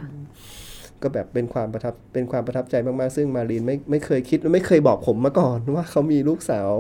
[1.03, 6.71] ก็แบบเป็นความประทับเป็นความประทับใจมากๆ ซึ่งมารีนไม่ไม่เคยคิดไม่เคยบอกผมมาก่อนว่าเขามีลูกสาว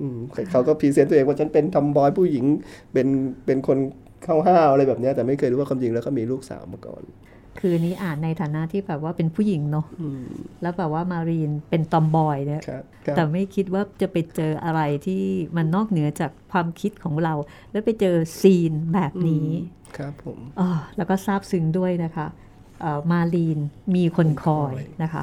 [0.00, 2.44] อืมแต่เขาก็ present ตัวเองว่าฉันเป็น tomboy ผู้หญิง
[2.92, 3.06] เป็น
[3.46, 3.78] เป็นคน
[4.24, 7.02] เข้าห้าวอะไรแบบเนี้ยแต่ไม่เคยรู้ว่าความจริงแล้วก็มีลูกสาวมาก่อน
[7.60, 9.86] คือนี้อ่านในฐานะที่แบบว่าเป็นผู้หญิงเนาะ
[10.62, 15.22] แล้วแบบว่ามารีนเป็น tomboy เนี่ยครับครับแต่ไม่คิดว่าจะไปเจออะไรที่
[15.56, 17.34] มันนอกเหนือจากความคิดของเรา
[17.70, 19.48] แล้วไปเจอ scene แบบนี้
[19.96, 22.51] ครับผมอ๋อแล้วก็ซาบซึ้งด้วยนะคะเอ่อ
[23.10, 23.58] มาลีน
[23.94, 25.22] มีคนคอยนะคะ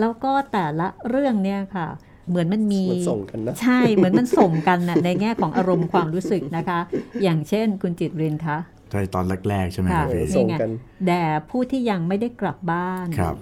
[0.00, 1.88] แล้วก็แต่ละเรื่องเนี่ยค่ะ
[2.28, 6.78] เหมือนมันมีมันส่งกันนะใช่เหมือนมันส่งกันนะในแง่ของอารมณ์ความรู้สึกนะคะ
[7.22, 8.58] อย่างเช่นคุณจิตรินคะ
[8.90, 10.70] ใช่ตอนแรก ๆ ใช่ไหมครับค่ะพี่ส่งกัน
[11.06, 13.36] แด่ผู้ที่ยังไม่ได้กลับบ้านครับ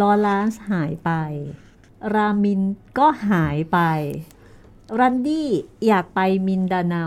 [0.00, 1.10] ลอลานซ์หายไป
[2.14, 2.60] รามิน
[2.98, 3.78] ก็หายไป
[4.98, 5.48] รันดี้
[5.86, 7.06] อยากไปมินดาเนา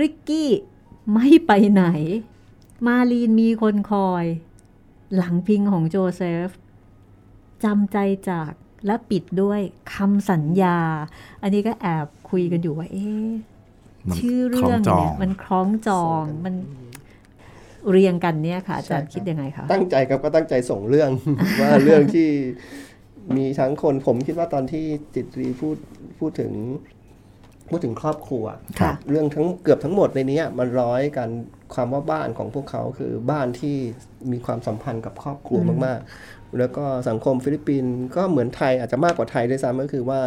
[0.00, 0.50] ริกกี้
[1.12, 1.84] ไม่ไปไหน
[2.86, 4.24] มาลีนมีคนคอย
[5.16, 6.48] หลังพิงของโจเซฟ
[7.64, 7.98] จำใจ
[8.30, 8.52] จาก
[8.86, 9.60] และปิดด้วย
[9.94, 10.78] คำสัญญา
[11.42, 13.30] อันนี้ก็แอบคุยกันอยู่ว่า เอ๊ะ
[14.08, 16.54] มันชื่อคล้เรื่อองงจอเนี่ยงมันคล้องจองมัน
[17.90, 21.10] เรียงกันเนี่ยค่ะอาจารย์ใช่ครับคิดยังไงคะตั้งใจครับก็ตั้งใจส่งเรื่อง
[21.60, 22.28] ว่าเรื่องที่
[23.36, 25.76] มีทั้งคนผมคิดว่าตอนที่จิตรีพูด
[26.18, 26.52] พูดถึง
[27.72, 28.44] พูดถึงครอบครัว
[28.80, 31.28] ครับเรื่องทั้งเกือบทั้งหมดในเนี้ยมันร้อยกัน
[31.74, 33.76] ความว่าบ้านของพวกเขาคือบ้านที่
[34.32, 40.20] มีความสัมพันธ์กับครอบครัวมาก ๆ แล้วก็สังคมฟิลิปปินส์ก็เหมือนไทยอาจจะมากกว่าไทยด้วยซ้ำก็คือว่า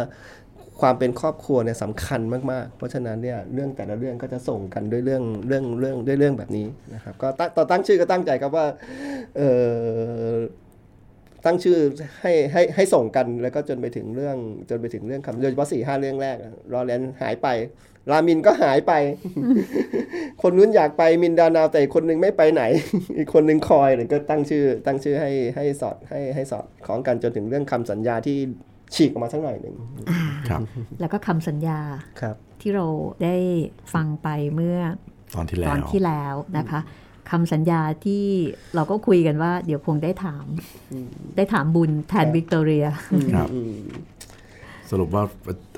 [0.80, 2.20] ความเป็นครอบครัวเนี่ยสำคัญ
[2.52, 8.66] มาก ๆ เพราะฉะนั้นเนี่ยเรื่องแต่ละเรื่องก็จะส่งกันด้วยเรื่องเรื่องเรื่องด้วยเรื่องแบบนี้นะครับก็ตั้งตอนตั้งชื่อก็ตั้งใจครับว่า
[9.36, 9.42] เอ
[10.28, 10.34] อ
[11.46, 11.78] ตั้งชื่อ
[12.22, 14.36] ให้ให้ให้ส่งกันแล้วก็จนไปถึงเรื่อง
[14.70, 17.48] จนไปถึงเรื่องคำโดยเฉพาะสี่ห้าเรื่องแรกอะรอแลนหายไป
[18.10, 18.92] รามินก็หายไป
[20.42, 22.62] คนนู้นอยากไปมินดานาวแต่อีกคนนึงไม่ไปไหน
[23.18, 28.36] อีกคนนึงคอยเลยก็ตั้งชื่อ ตั้งชื่อให้ให้สอดให้ให้สอดคล้องกันจนถึงเรื่องคำสัญญาที่
[28.94, 29.74] ฉีกออกมาสักหน่อยหนึ่ง
[30.48, 30.60] ครับ
[31.00, 31.78] แล้วก็คำสัญญา
[32.20, 32.86] ครับ ที่เรา
[33.24, 33.36] ได้
[33.94, 34.78] ฟังไปเมื่อ
[35.34, 36.80] ตอนที่แล้ตอนวที่แล้วนะคะ
[37.30, 38.24] คำสัญญาที่
[38.74, 40.46] เราก็คุยกันว่า เดี๋ยวคงได้ถาม
[41.36, 42.84] ได้ถามบุญแทนวิกตอเรีย
[43.34, 43.76] ครับอืม
[44.90, 45.22] สรุปว่า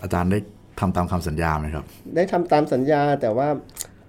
[0.03, 0.39] อาจารย์ได้
[0.81, 1.85] ทำตามคำสัญญาไหมครับ
[2.17, 3.49] ได้ทำตามสัญญาแต่ว่า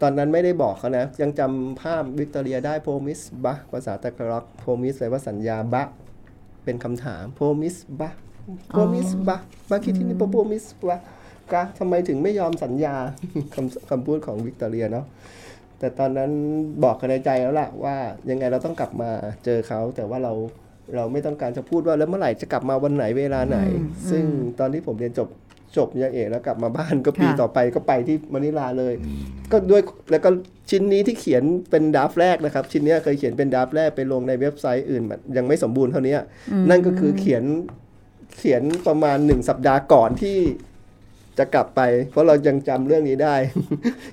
[0.02, 5.88] ตอนนั้นไม่ได้บอกเขานะ ยังจำภาพวิกตอเรียได้ promise ba ภาษาตากาล็อก promise แปลว่าสัญญา ba
[6.64, 12.96] เป็นคำถาม promise ba promise ba bakit hindi promise ba ka ทำไมถึงไม่ยอมสัญญา
[13.54, 15.06] คำคำพูดของวิกตอเรียเนาะ
[15.80, 16.32] แต่ตอนนั้น
[16.84, 17.96] บอกกันในใจแล้วล่ะว่า
[18.30, 19.10] ยังไงเราต้องกลับมา
[19.46, 20.34] เจอเขา แต่ว่าเรา
[20.96, 23.60] เราไม่ต้องการจะพูดว่าแล้วเมื่อไหร่จะกลับมาวันไหนเวลาไหน
[24.10, 24.24] ซึ่ง
[24.60, 25.30] ตอนที่ผมเรียนจบ
[25.78, 28.94] จบปริญญาเอกแล้วกลับมาบ้านก็ปีค่ะต่อไปก็ไปที่มะนิลาเลย
[29.52, 30.30] ก็ด้วยแล้วก็
[30.70, 36.16] ชิ้นนี้ที่เขียนเป็นดราฟต์แรกนะครับ ชิ้นเนี้ยเคยเขียนเป็นดราฟต์แรกไปลงในเว็บไซต์อื่นแบบยังไม่สมบูรณ์เท่านี้
[36.70, 37.44] นั่นก็คือเขียน
[38.38, 40.38] เขียนประมาณหนึ่งสัปดาห์ก่อนที่
[41.38, 43.36] จะกลับไป เพราะเรายังจำเรื่องนี้ได้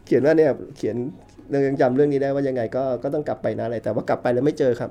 [0.07, 1.26] เขียนว่าเนี่ยเขียนเรา
[1.67, 4.91] ยังจำเรื่องนี้ได้ว่ายังไงก็ก็ต้องกลับไปนะอะไรแต่ว่ากลับไปแล้วไม่เจอครับ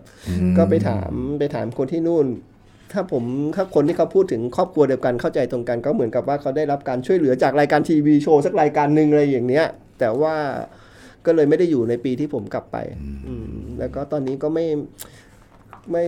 [0.58, 2.28] ก็ไปถามไปถามคนที่นู่น
[2.94, 3.24] ถ้าผม
[3.56, 9.66] ถ้าคนที่เขาพูดถึงครอบครัวเดียวกันเข้าใจตรงกันก็เหมือนกับว่าเขาได้รับการช่วยเหลือจากรายการทีวีโชว์สักรายการหนึ่งอะไรอย่างเนี้ย
[10.00, 10.36] แต่ว่า
[11.26, 12.78] ก็เลยไม่ได้อยู่ในปีที่ผมกลับไป
[13.28, 13.48] อืม
[13.80, 14.66] แล้วก็ตอนนี้ก็ไม่
[15.92, 16.06] ไม่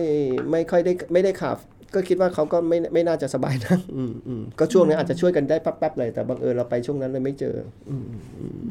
[0.50, 1.56] ไม่ค่อยได้ไม่ได้ขับ
[1.94, 7.56] ก็คิดว่าเขาก็ไม่ไม่น่าจะสบายนะอืมอืมก็ช่วงนี้อาจจะช่วยกันได้แป๊บๆเลยแต่บังเอิญเราไปช่วงนั้นเลยไม่เจอ
[7.90, 8.04] อืม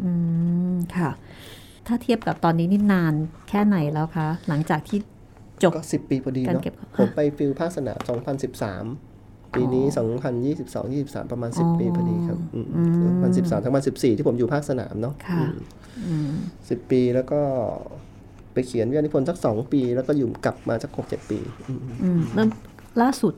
[0.04, 0.12] อื
[0.74, 1.10] มค่ะ
[1.88, 3.14] ถ้าเทียบกับตอนนี้นี่นาน
[3.50, 5.00] แค่ไหนแล้วคะ หลังจากที่
[5.64, 8.00] จบก็สิบปีพอดีการเนาะเก็บผมไปฟิลภาคสนาม
[8.78, 9.86] 2013 ปีนี้
[10.46, 12.92] 2022 23 ประมาณอ๋อ10 ปีพอดีครับอืมอืม
[13.24, 15.40] 2013ถึง2014 ที่ผมอยู่ภาคสนามเนาะค่ะ
[16.08, 16.32] อืม
[16.70, 17.40] สิบปีแล้วก็
[18.54, 22.48] ไปเขียนวิทยานิพนธ์สักสองปี แล้วก็อยู่กลับมาสักหกเจ็ดปีอืมอืมแล้ว
[23.02, 23.34] ล่าสุด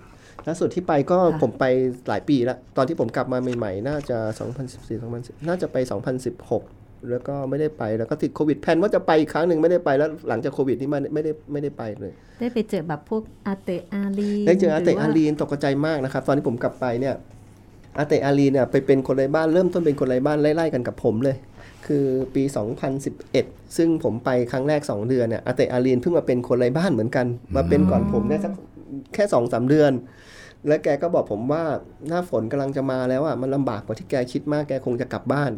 [0.48, 1.66] ล่าสุดที่ไปก็ค่ะผมไป
[2.08, 4.18] หลายปีแล้ว ตอนที่ผมกลับมาใหม่ ๆ น่าจะ
[4.58, 5.78] 2014 2010น่าจะไป
[6.30, 6.79] 2016
[7.10, 17.16] แล้วก็ไม่ได้ไปแล้วก็ติดโควิดแพลนว่าจะไปอีกครั้งหนึ่งไม่ได้ไปแล้วหลังจากโควิดนี่มันไม่ได้ไม่ได้ไปเลย ได้ไปเจอแบบพวกอาเตะอาลีได้เจออาเตะหว่อาลีนตกใจมากนะครับ ตอนที่ผมกลับไปเนี่ย
[17.98, 21.36] อาเตะอาลีนเนี่ยไปเป็นคนไร้บ้านเริ่มต้นเป็นคนไร้บ้านไล่ๆกันกับผมเลย
[21.88, 22.44] คือปี
[23.10, 28.54] 2011 ซึ่งผมไปครั้งแรก 2 เดือนเนี่ยอาเตะอาลีนเพิ่งมาเป็นคนไร้บ้านเหมือนกัน มาเป็นก่อนผมได้สัก
[29.14, 29.92] แค่2อสเดือน
[30.68, 31.64] แล้วแกก็บอกผมว่า
[32.08, 35.52] หน้าฝนกำลังจะมาแล้วอะมันลำบากกว่าที่แกคิดมากแกคงจะกลับบ้าน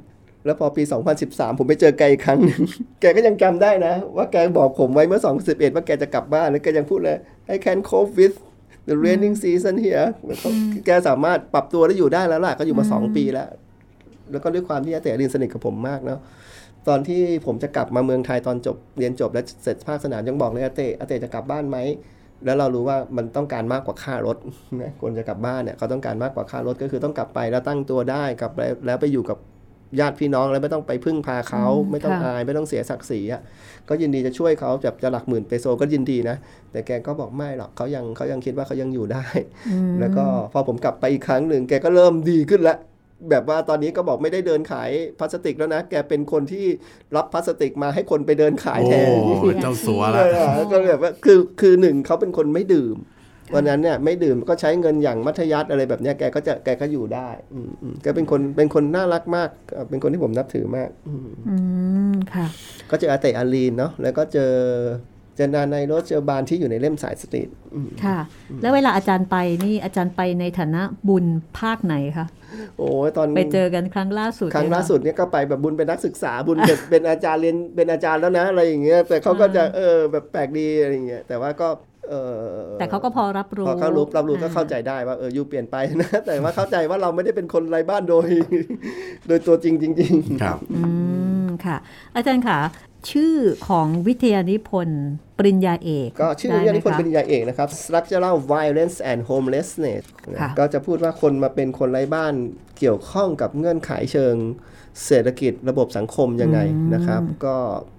[0.45, 0.83] แล้วพอปี
[1.21, 2.61] 2013 ผมไปเจอแกอีกครั้งหนึ่ง
[3.01, 7.17] แกก็ยังจำได้นะ ว่าแกบอกผมไว้เมื่อ 2011 ว่าแกจะกลับบ้าน แล้วแกยังพูดเลย
[7.53, 8.35] I can cope with
[8.89, 10.07] the raining season here
[10.85, 13.47] แกสามารถปรับตัวได้อยู่ได้แล้วล่ะ ก็อยู่มา 2 ปีแล้ว
[14.31, 16.19] แล้วก็ด้วยความที่อาเตะอรินสนิทกับผมมากเนาะ
[16.87, 21.77] ตอนที่ผมจะกลับมาเมืองไทยตอนจบเรียนจบและเสร็จภาคสนามยังบอกเลยอาเตะอาเตะจะกลับบ้านไหม
[22.45, 24.37] แล้วเรารู้ว่ามันต้องการมากกว่าค่ารถ
[24.81, 29.37] นะคนจะกลับบ้านเนี่ยเขาต้องการมากกว่าค่ารถก็คือต้องกลับไปแล้วตั้งตัวได้กลับไปแล้วไปอยู่กับ
[29.99, 33.41] ญาติพี่น้องแล้วไม่ต้องไปพึ่งพาเขาอืมไม่ต้องค่ะอายไม่ต้องเสียศักดิ์ศรีอะ
[33.89, 36.37] ก็ยินดีจะช่วยเขาแบบจะหลักหมื่นเปโซก็ยินดีนะ
[36.71, 39.25] แต่แกก็บอกไม่หรอกเขายังเขายังคิดว่าเขายังอยู่ได้
[39.69, 42.77] อืมแล้วก็พอผมกลับไปอีกครั้งหนึ่งแกก็เริ่มดีขึ้นแล้ว
[43.29, 46.65] แบบว่าตอนนี้ก็บอกไม่ได้เดินขายพลาสติกแล้วนะ แกเป็นคนที่
[47.15, 48.95] รับพลาสติกมาให้คนไปเดินขายโอ้แท
[49.53, 50.23] นเจ้าสัวเอละ
[50.59, 52.95] อก็แบบว่าคือคือหนึ่งเขาเป็นคนไม่ดื่ม
[53.55, 61.55] วันนั้นเนี่ยไม่ดื่มก็ใช้เงินอย่างมัธยัสถ์อะไรแบบเนี้ยแกก็จะแกก็อยู่ได้อืมอืมแกเป็นคนเป็นคนน่ารักมากเอ่อเป็นคนที่ผมนับถือมาก อืมอื
[62.11, 62.47] มค่ะ
[62.89, 64.53] ก็เจออาเตะอาลีนเนาะแล้วก็เจอ
[65.35, 68.17] เจอนาในรถเจอบานที่อยู่ในเล่มสายสตรีทอืมค่ะ
[68.61, 69.35] แล้วเวลาอาจารย์ไป
[69.65, 71.25] นี่อาจารย์ไปในฐานะบุญ
[71.59, 72.27] ภาคไหนคะ
[72.77, 81.90] โอ้ยตอนไปเจอกันครั้งล่าสุด ครั้งเนี่ยล่าสุดเนี่ยก็ไปแบบบุญเป็นนักศึกษาบุญเป็นเป็นอาจารย์เรียนเป็นอาจารย์แล้วนะอะไรอย่างเงี้ยแต่เขาก็จะเออแบบแปลกดีอะไรอย่างเงี้ยแต่ว่าก็เออ
[82.79, 88.27] แต่เขาก็พอรับรู้ พอเขารู้รับรู้ก็อ่เข้าใจได้ว่าเออยูเปลี่ยนไปนะ แต่ว่าเข้าใจว่าเราไม่ได้เป็นคนไร้บ้านโดย
[89.27, 90.81] โดยตัวจริงจริงครับอื
[91.43, 91.77] มค่ะ
[92.15, 92.59] อาจารย์ค่ะ
[93.11, 93.35] ชื่อ
[93.67, 95.03] ของวิทยานิพนธ์
[95.37, 100.03] ปริญญาเอก ก็ชื่อวิทยานิพนธ์ปริญญาเอกนะครับ structural violence and homelessness
[100.39, 102.33] ค่ะก็จะพูดว่าคนมาเป็นคนไร้บ้าน
[102.79, 104.35] เกี่ยวข้องกับเงื่อนไขเชิง
[105.05, 106.59] เศรษฐกิจระบบสังคมยังไง
[106.93, 107.55] นะครับ ก็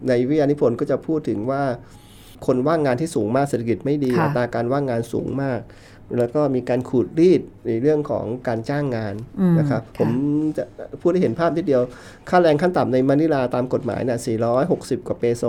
[0.09, 1.62] ในวิทยานิพนธ์ก็จะพูดถึงว่า
[2.47, 5.61] คนว่างงานที่สูงมากเศรษฐกิจไม่ดีค่ะอัตราการว่างงานสูงมาก
[6.18, 10.11] แล้วก็มีการขูดรีดในเรื่องของการจ้างงานอืมนะครับค่ะผม
[10.57, 10.64] จะ
[11.01, 11.82] พูดให้เห็นภาพทีเดียว
[12.28, 14.18] ค่าแรงขั้นต่ำในมะนิลาตามกฎหมายเนี่ย
[14.62, 15.45] 460 กว่าเปโซ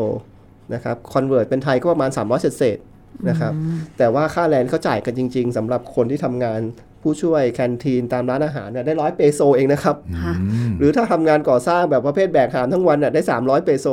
[0.73, 3.53] นะครับคอนเวิร์ตเป็นไทยก็ประมาณ 300เศษๆนะครับ
[3.97, 6.61] แต่ว่าค่าแรงเขาจ่ายกันจริง ๆสำหรับคนที่ทำงาน
[7.03, 10.33] ผู้ช่วยแคนทีนตามร้านอาหารเนี่ยได้ร้อยเปโซเองนะครับค่ะ
[10.79, 13.87] หรือถ้าทำงานก่อสร้างแบบประเภทแบกหามทั้งวันเนี่ยได้ 300 เปโซ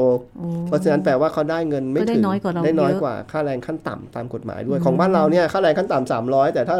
[0.66, 6.76] เพราะฉะนั้นแปลว่าเขาได้เงินไม่ก็ได้ถึงน้อยกว่าเราได้น้อยเยอะกว่าค่าแรงขั้นต่ำตามกฎหมายด้วย ของบ้านเราเนี่ยค่าแรงขั้นต่ำ300 แต่ถ้า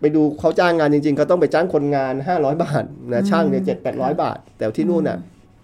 [0.00, 5.18] ไปดูเขาจ้างงานจริงๆเขาต้องไปจ้างคนงาน 500 บาทนะช่างเนี่ยเจ็ดแปดร้อยบาท แต่ที่นู่นน่ะ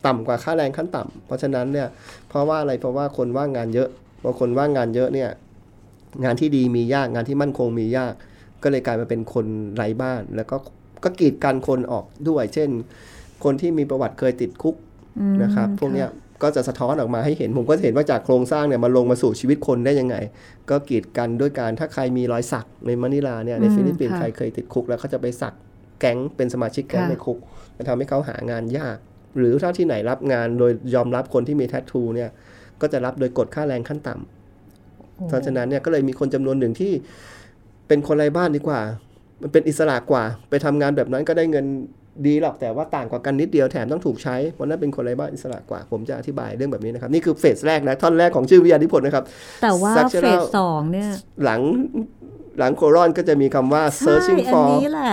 [0.06, 1.88] ต่ำกว่าค่าแรงขั้นต่ำเพราะฉะนั้นเนี่ย
[2.28, 3.88] เพราะว่าอะไรเพราะว่าคนว่างงานเยอะ
[4.22, 5.30] พอคนว่างงานเยอะเนี่ย
[6.24, 8.14] งานที่ดีมียากงานที่มั่นคงมียาก
[8.62, 9.46] ก็เลยกลายมาเป็นคน
[9.76, 10.56] ไร้บ้าน แล้วก็
[11.04, 12.70] ก็กีดกันคนออกด้วย เช่น
[13.44, 14.74] คนที่มีประวัติเคยติดคุก
[15.20, 16.08] อืมนะครับ พวกเนี้ย
[16.42, 20.16] ก็จะสะท้อนออกมาให้เห็น ผมก็จะเห็นว่าจากโครงสร้างเนี่ยมาลงมาสู่ชีวิตคนได้ยังไง
[20.70, 25.54] ก็กีดกันด้วยการถ้าใครมีรอยสักในมะนิลาเนี่ยในอืมฟิลิปปินส์ค่ะใครเคยติดคุก แล้วเขาจะไปสัก
[26.00, 27.38] แก๊งเป็นสมาชิกแก๊งค่ะในคุก
[27.76, 28.96] มันทำให้เขาหางานยาก
[29.38, 32.30] หรือถ้าที่ไหนรับงานโดยยอมรับคนที่มีแทททูเนี่ย
[32.80, 36.92] ก็จะรับโดยกฎค่าแรงขั้นต่ำเพราะฉะนั้นเนี่ยก็เลยมีคนจำนวนหนึ่งที่
[37.88, 38.80] เป็นคนไร้บ้านดีกว่า
[39.42, 41.66] มันเป็นอิสระกว่า ไปทำงานแบบนั้นก็ได้เงิน
[42.26, 49.24] ดีหรอกแต่ว่าต่างกว่ากันนิดเดียวแถมต้องถูกใช้เพราะนั้นเป็นคนไร้บ้านอิสระกว่า ผมจะอธิบายเรื่องแบบนี้นะครับ นี่คือเฟสแรกนะ ท่อนแรกของชื่อวิทยานิพนธ์นะครับ
[49.62, 51.08] แต่ว่า structural เฟสสองเนี่ย
[51.44, 51.60] หลัง
[52.58, 55.12] หลังโครอนก็จะมีคำว่าใช่ searching อัน for นี้แหละ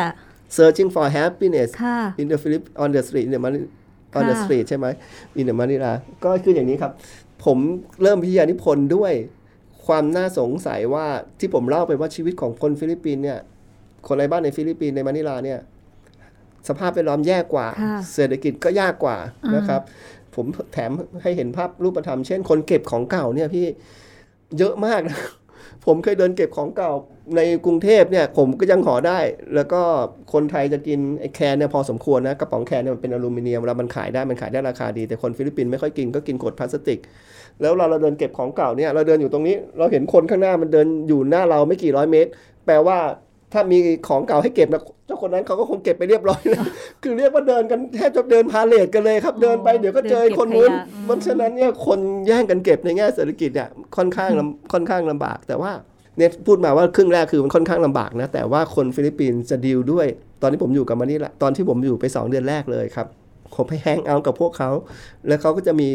[0.57, 3.53] searching for happiness ค่ะ in the Philip on the street เนี่ยมัน
[4.17, 4.85] on the ค่ะ street ใช่ไหม
[5.39, 5.91] in the Manila
[6.23, 6.91] ก็คืออย่างนี้ครับ
[7.45, 7.57] ผม
[8.01, 9.13] เริ่มวิทยานิพนธ์ด้วย
[9.87, 11.05] ความน่าสงสัยว่า
[11.39, 13.39] ที่ผมเล่าไปว่าชีวิตของคนฟิลิปปินส์เนี่ย
[14.07, 15.59] คนไร้บ้านในฟิลิปปินส์ในมะนิลาเนี่ย
[16.69, 19.81] สภาพแวดล้อมแย่กว่าค่ะเศรษฐกิจก็ยากกว่าอ่านนะครับ
[20.35, 23.65] ผมแถมให้เห็นภาพรูปธรรม เช่น คนเก็บของเก่าเนี่ยพี่
[24.57, 25.19] เยอะมากนะ
[25.85, 26.91] ผมเคยเดินเก็บของเก่า
[27.35, 29.19] ในกรุงเทพเนี่ย ผมก็ยังพอได้
[29.55, 29.81] แล้วก็
[30.33, 36.99] คนไทยจะกินไอ้ can เนี่ยพอสมควรนะกระป๋อง can เนี่ยมันเป็นอลูมิเนียมเวลามันขายได้มันขายได้ราคาดีแต่คนฟิลิปปินส์ไม่ค่อยกินก็กินขวดพลาสติก
[37.61, 42.29] แล้วเราเราเดินเก็บของเก่าเนี่ยเราเดินอยู่ตรงนี้ เราเห็นคนข้างหน้ามันเดินอยู่หน้าเราไม่กี่ร้อยเมตร
[42.65, 42.97] แปลว่า
[43.53, 43.77] ถ้ามี
[44.07, 46.63] ของเก่าให้เก็บนะเจ้าคนนั้นเขาก็คงเก็บไปเรียบร้อยแล้ว
[47.03, 55.71] คือเรียกว่าเดินกันแทบจะเดินพาเหรดกันเลยครับ เดินไปเดี๋ยวก็เจอไอ้คนนู้นเดินเก็บขยะอืมเพราะฉะนั้นเนี่ยคนแย่งกันเก็บในแง่เศรษฐกิจเนี่ยค่อนข้างลำค่อนข้างลำบาก แต่ว่า
[56.17, 60.07] เนี่ยพูดมาว่าครึ่งแรกคือมันค่อนข้างลำบากนะแต่ว่าคนฟิลิปปินส์จะดีลด้วย
[60.41, 63.07] ตอนที่ผมอยู่กับมันนี่แหละตอนที่ผมอยู่ไปสองเดือนแรกเลยครับ
[63.55, 64.69] ผมไปแฮงเอาท์กับพวกเขา
[65.27, 65.89] แล้วเขาก็จะมี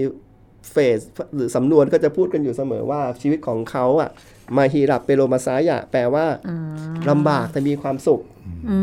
[0.70, 1.00] เฟส
[1.34, 4.10] หรือสำนวนก็จะพูดกันอยู่เสมอว่าชีวิตของเขาอะ
[4.56, 6.58] มาฮีรับเปโรมาซายะ แปลว่าอ่า
[7.10, 8.20] ลำบากแต่มีความสุข
[8.70, 8.78] อื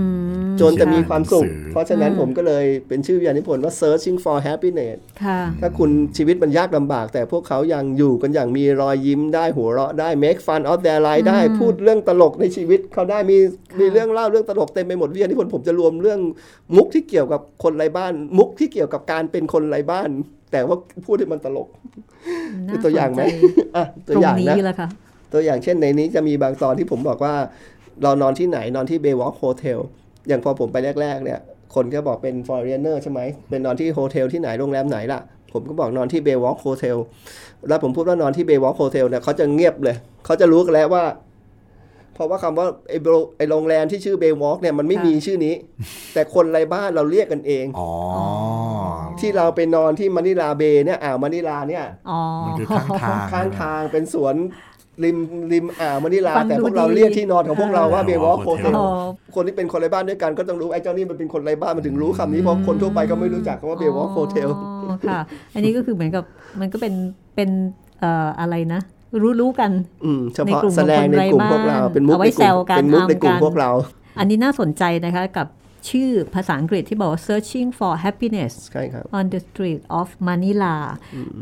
[0.48, 13.38] มจนแต่มีความสุขหนังสือเพราะฉะนั้นอืมผมก็เลยเป็นชื่อวิทยานิพนธ์ว่า searching for happiness ค่ะถ้าคุณชีวิตมันยากลำบาก แต่พวกเขายังอยู่กันอย่างมีรอยยิ้มได้หัวเราะได้ make fun of their life ได้อืมพูดเรื่องตลกในชีวิตเขาได้มี
[13.72, 16.20] ค่ะมีเรื่องเล่าเรื่องตลกเต็มไปหมดวิทยานิพนธ์ผมจะรวมเรื่อง
[16.76, 20.10] มุกที่เกี่ยวกับคนไร้บ้าน มุกที่เกี่ยวกับการเป็นคนไร้บ้าน
[20.52, 21.68] แต่ว่าพูดให้มันตลก
[22.68, 24.88] น่คือตัวอย่างไหมสนใจอะตตัวรงอย่างนี้นะแหละค่ะ
[25.34, 27.34] ตัวอย่างเช่นในนี้จะมีบางตอนที่ผมบอกว่า
[28.04, 29.80] เรานอนที่ไหนนอนที่ Baywalk Hotel
[30.28, 31.40] อย่างพอผมไปแรก ๆ เนี่ย
[31.76, 35.22] คนก็บอกเป็น foreigner ใช่ไหมเป็นนอนที่ hotel ที่ไหนโรงแรมไหนล่ะ
[35.54, 36.98] ผมก็บอกนอนที่ Baywalk Hotel
[37.68, 39.96] แล้วผมพูดว่านอนที่ Baywalk Hotel เนี่ยเขาจะเงียบเลย
[40.26, 41.04] เขาจะรู้กันแล้วว่า
[42.14, 45.54] เพราะว่าคำว่าไอ้โบไอ้โรงแรมที่ชื่อ Baywalk เนี่ยมันไม่ค่ะมีชื่อนี้
[46.14, 47.90] แต่คนไร้บ้านเราเรียกกันเอง อ๋อ
[49.22, 54.36] ที่เราไปนอนที่ Manila Bay เนี่ยอ่าวมะนิลาเนี่ยอ๋อมันคือข้างทางข้างทางเป็นสวน
[55.04, 55.18] ริม
[55.54, 58.88] ริมอ่าวมะนิลาฟังดูแต่พวกเราดีเรียกที่นอนของพวกเราว่าอ่า Baywalk Hotel อ๋อ
[59.36, 65.20] คนที่เป็นคนไร้บ้านด้วยกันก็ต้องรู้ไอ้เจ้านี่มันเป็นคนไร้บ้านมันถึงรู้คำนี้เพราะคนทั่วไปก็ไม่รู้จักคำว่า Baywalk Hotel อ๋อค่ะ
[65.56, 66.24] อันนี้ก็คือเหมือนกับ
[66.60, 66.94] มันก็เป็น
[67.36, 67.50] เป็น
[68.00, 68.82] เอ่ออะไรนะ
[69.24, 69.72] รู้รู้กัน
[70.06, 73.70] อืมเฉพาะในกลุ่มแสดงในกลุ่มของคนไร้พวกเราบ้านเป็นมุกเอาไว้ในกลุ่มแซวกันเป็นมุกในกลุ่มอามกันพวกเรา
[74.20, 75.48] อันนี้น่าสนใจนะคะกับ
[75.90, 80.76] ชื่อภาษาอังกฤษที่บอกว่า searching for happiness ใช่ครับ on the street of Manila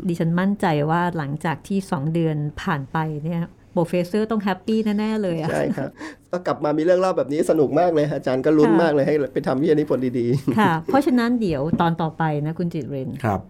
[0.08, 3.42] ดิฉันมั่นใจว่าหลังจากที่ 2 เดือนผ่านไปเนี่ย
[3.72, 5.90] professor ต้อง happy แน่ ๆ เลยอะใช่ครับ
[6.30, 10.26] ก็กลับมามีเรื่องเล่าแบบนี้สนุกมากเลย อาจารย์ก็ลุ้นค่ะมากเลยให้ไปทำวิทยานิพนธ์ดี
[10.58, 13.40] ค่ะ เพราะฉะนั้นเดี๋ยวตอนต่อไปนะคุณจิตเรนครับ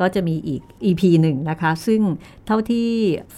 [0.00, 2.00] ก็จะมีอีก EP หนึ่งนะคะ ซึ่ง
[2.46, 2.88] เท่าที่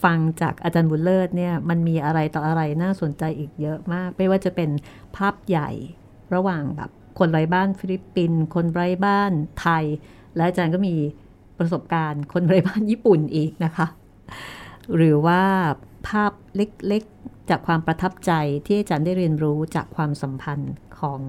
[0.03, 4.71] ฟังจากอาจารย์บุญเลิศเนี่ยมันมีอะไรต่ออะไรน่าสนใจอีกเยอะมาก ไม่ว่าจะเป็น
[5.17, 5.71] ภาพใหญ่
[6.35, 9.85] ระหว่างแบบ คนไร้บ้านฟิลิปปินส์คนไร้บ้านไทย
[10.37, 10.95] และอาจารย์ก็มี
[11.57, 13.87] ภประสบการณ์คนไร้บ้านญี่ปุ่นอีกนะคะ
[14.97, 15.43] หรือว่า
[16.09, 18.33] ภาพเล็กๆ จากความประทับใจ
[18.67, 21.21] ที่อาจารย์ได้เรียนรู้จากความสัมพันธ์ของ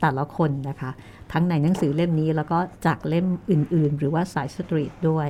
[0.00, 0.90] แต่ละคนนะคะ
[1.32, 5.28] ทั้งในหนังสือเล่มนี้แล้วก็จากเล่มอื่น ๆ หรือว่าสายสตรีทด้วย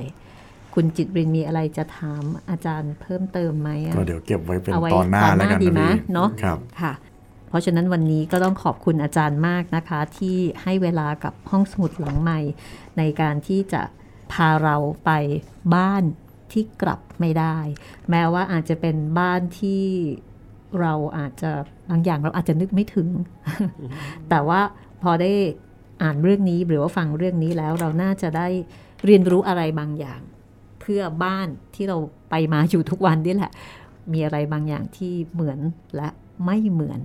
[0.73, 6.93] คุณจิตรินมีอะไรจะถามอาจารย์เพิ่มเติมไหมอะก็เดี๋ยวเก็บไว้เป็นเอาไว้ตอนหน้าตอนหแล้วน้ากันดีไหมพี่เนาะครับค่ะ
[7.49, 12.39] เพราะฉะนั้นวันนี้ก็ต้องขอบคุณอาจารย์มากนะคะ ที่ให้เวลากับห้องสมุดหลังใหม่
[12.97, 13.81] ในการที่จะ
[14.31, 14.75] พาเรา
[15.05, 15.11] ไป
[15.75, 16.03] บ้าน
[16.51, 17.57] ที่กลับไม่ได้
[18.09, 19.83] แม้ว่าอาจจะเป็นบ้านที่
[20.79, 21.51] เราอาจจะ
[21.89, 23.09] บางอย่างเราอาจจะนึกไม่ถึง
[24.29, 24.61] แต่ว่า
[25.01, 25.31] พอได้
[26.03, 28.47] อ่านเรื่องนี้หรือว่าฟังเรื่องนี้แล้วเราน่าจะได้
[29.05, 30.21] เรียนรู้อะไรบางอย่าง
[30.79, 31.97] เพื่อบ้านที่เรา
[32.29, 33.51] ไปมาอยู่ทุกวันนี่แหละ
[34.13, 35.59] มีอะไรบางอย่างที่เหมือน
[35.95, 36.09] และ
[36.45, 36.99] ไม่เหมือน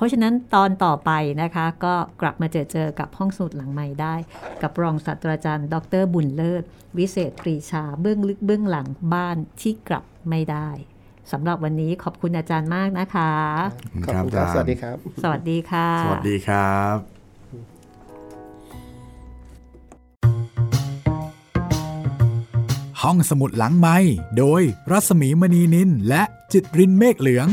[0.00, 1.10] เพราะฉะนั้นตอนต่อไป
[1.42, 4.14] นะคะก็กลับมาเจอเจอกับห้องสมุดหลังใหม่ได้
[4.62, 6.62] กับรองศาสตราจารย์ ดรบุญเลิศ
[6.98, 10.68] วิเศษปรีชาเบื้องลึกเบื้องหลังบ้านที่กลับไม่ได้
[11.32, 13.32] สำหรับวันนี้ขอบคุณอาจารย์มากนะคะ
[14.06, 16.96] ขอบคุณครับ สวัสดีครับ สวัสดีค่ะ สวัสดีครับ
[23.02, 23.96] ห้องสมุดหลังไม้
[24.38, 26.22] โดยรัสมีมณีนินและ
[26.52, 27.48] จิตรินเมฆเหลือง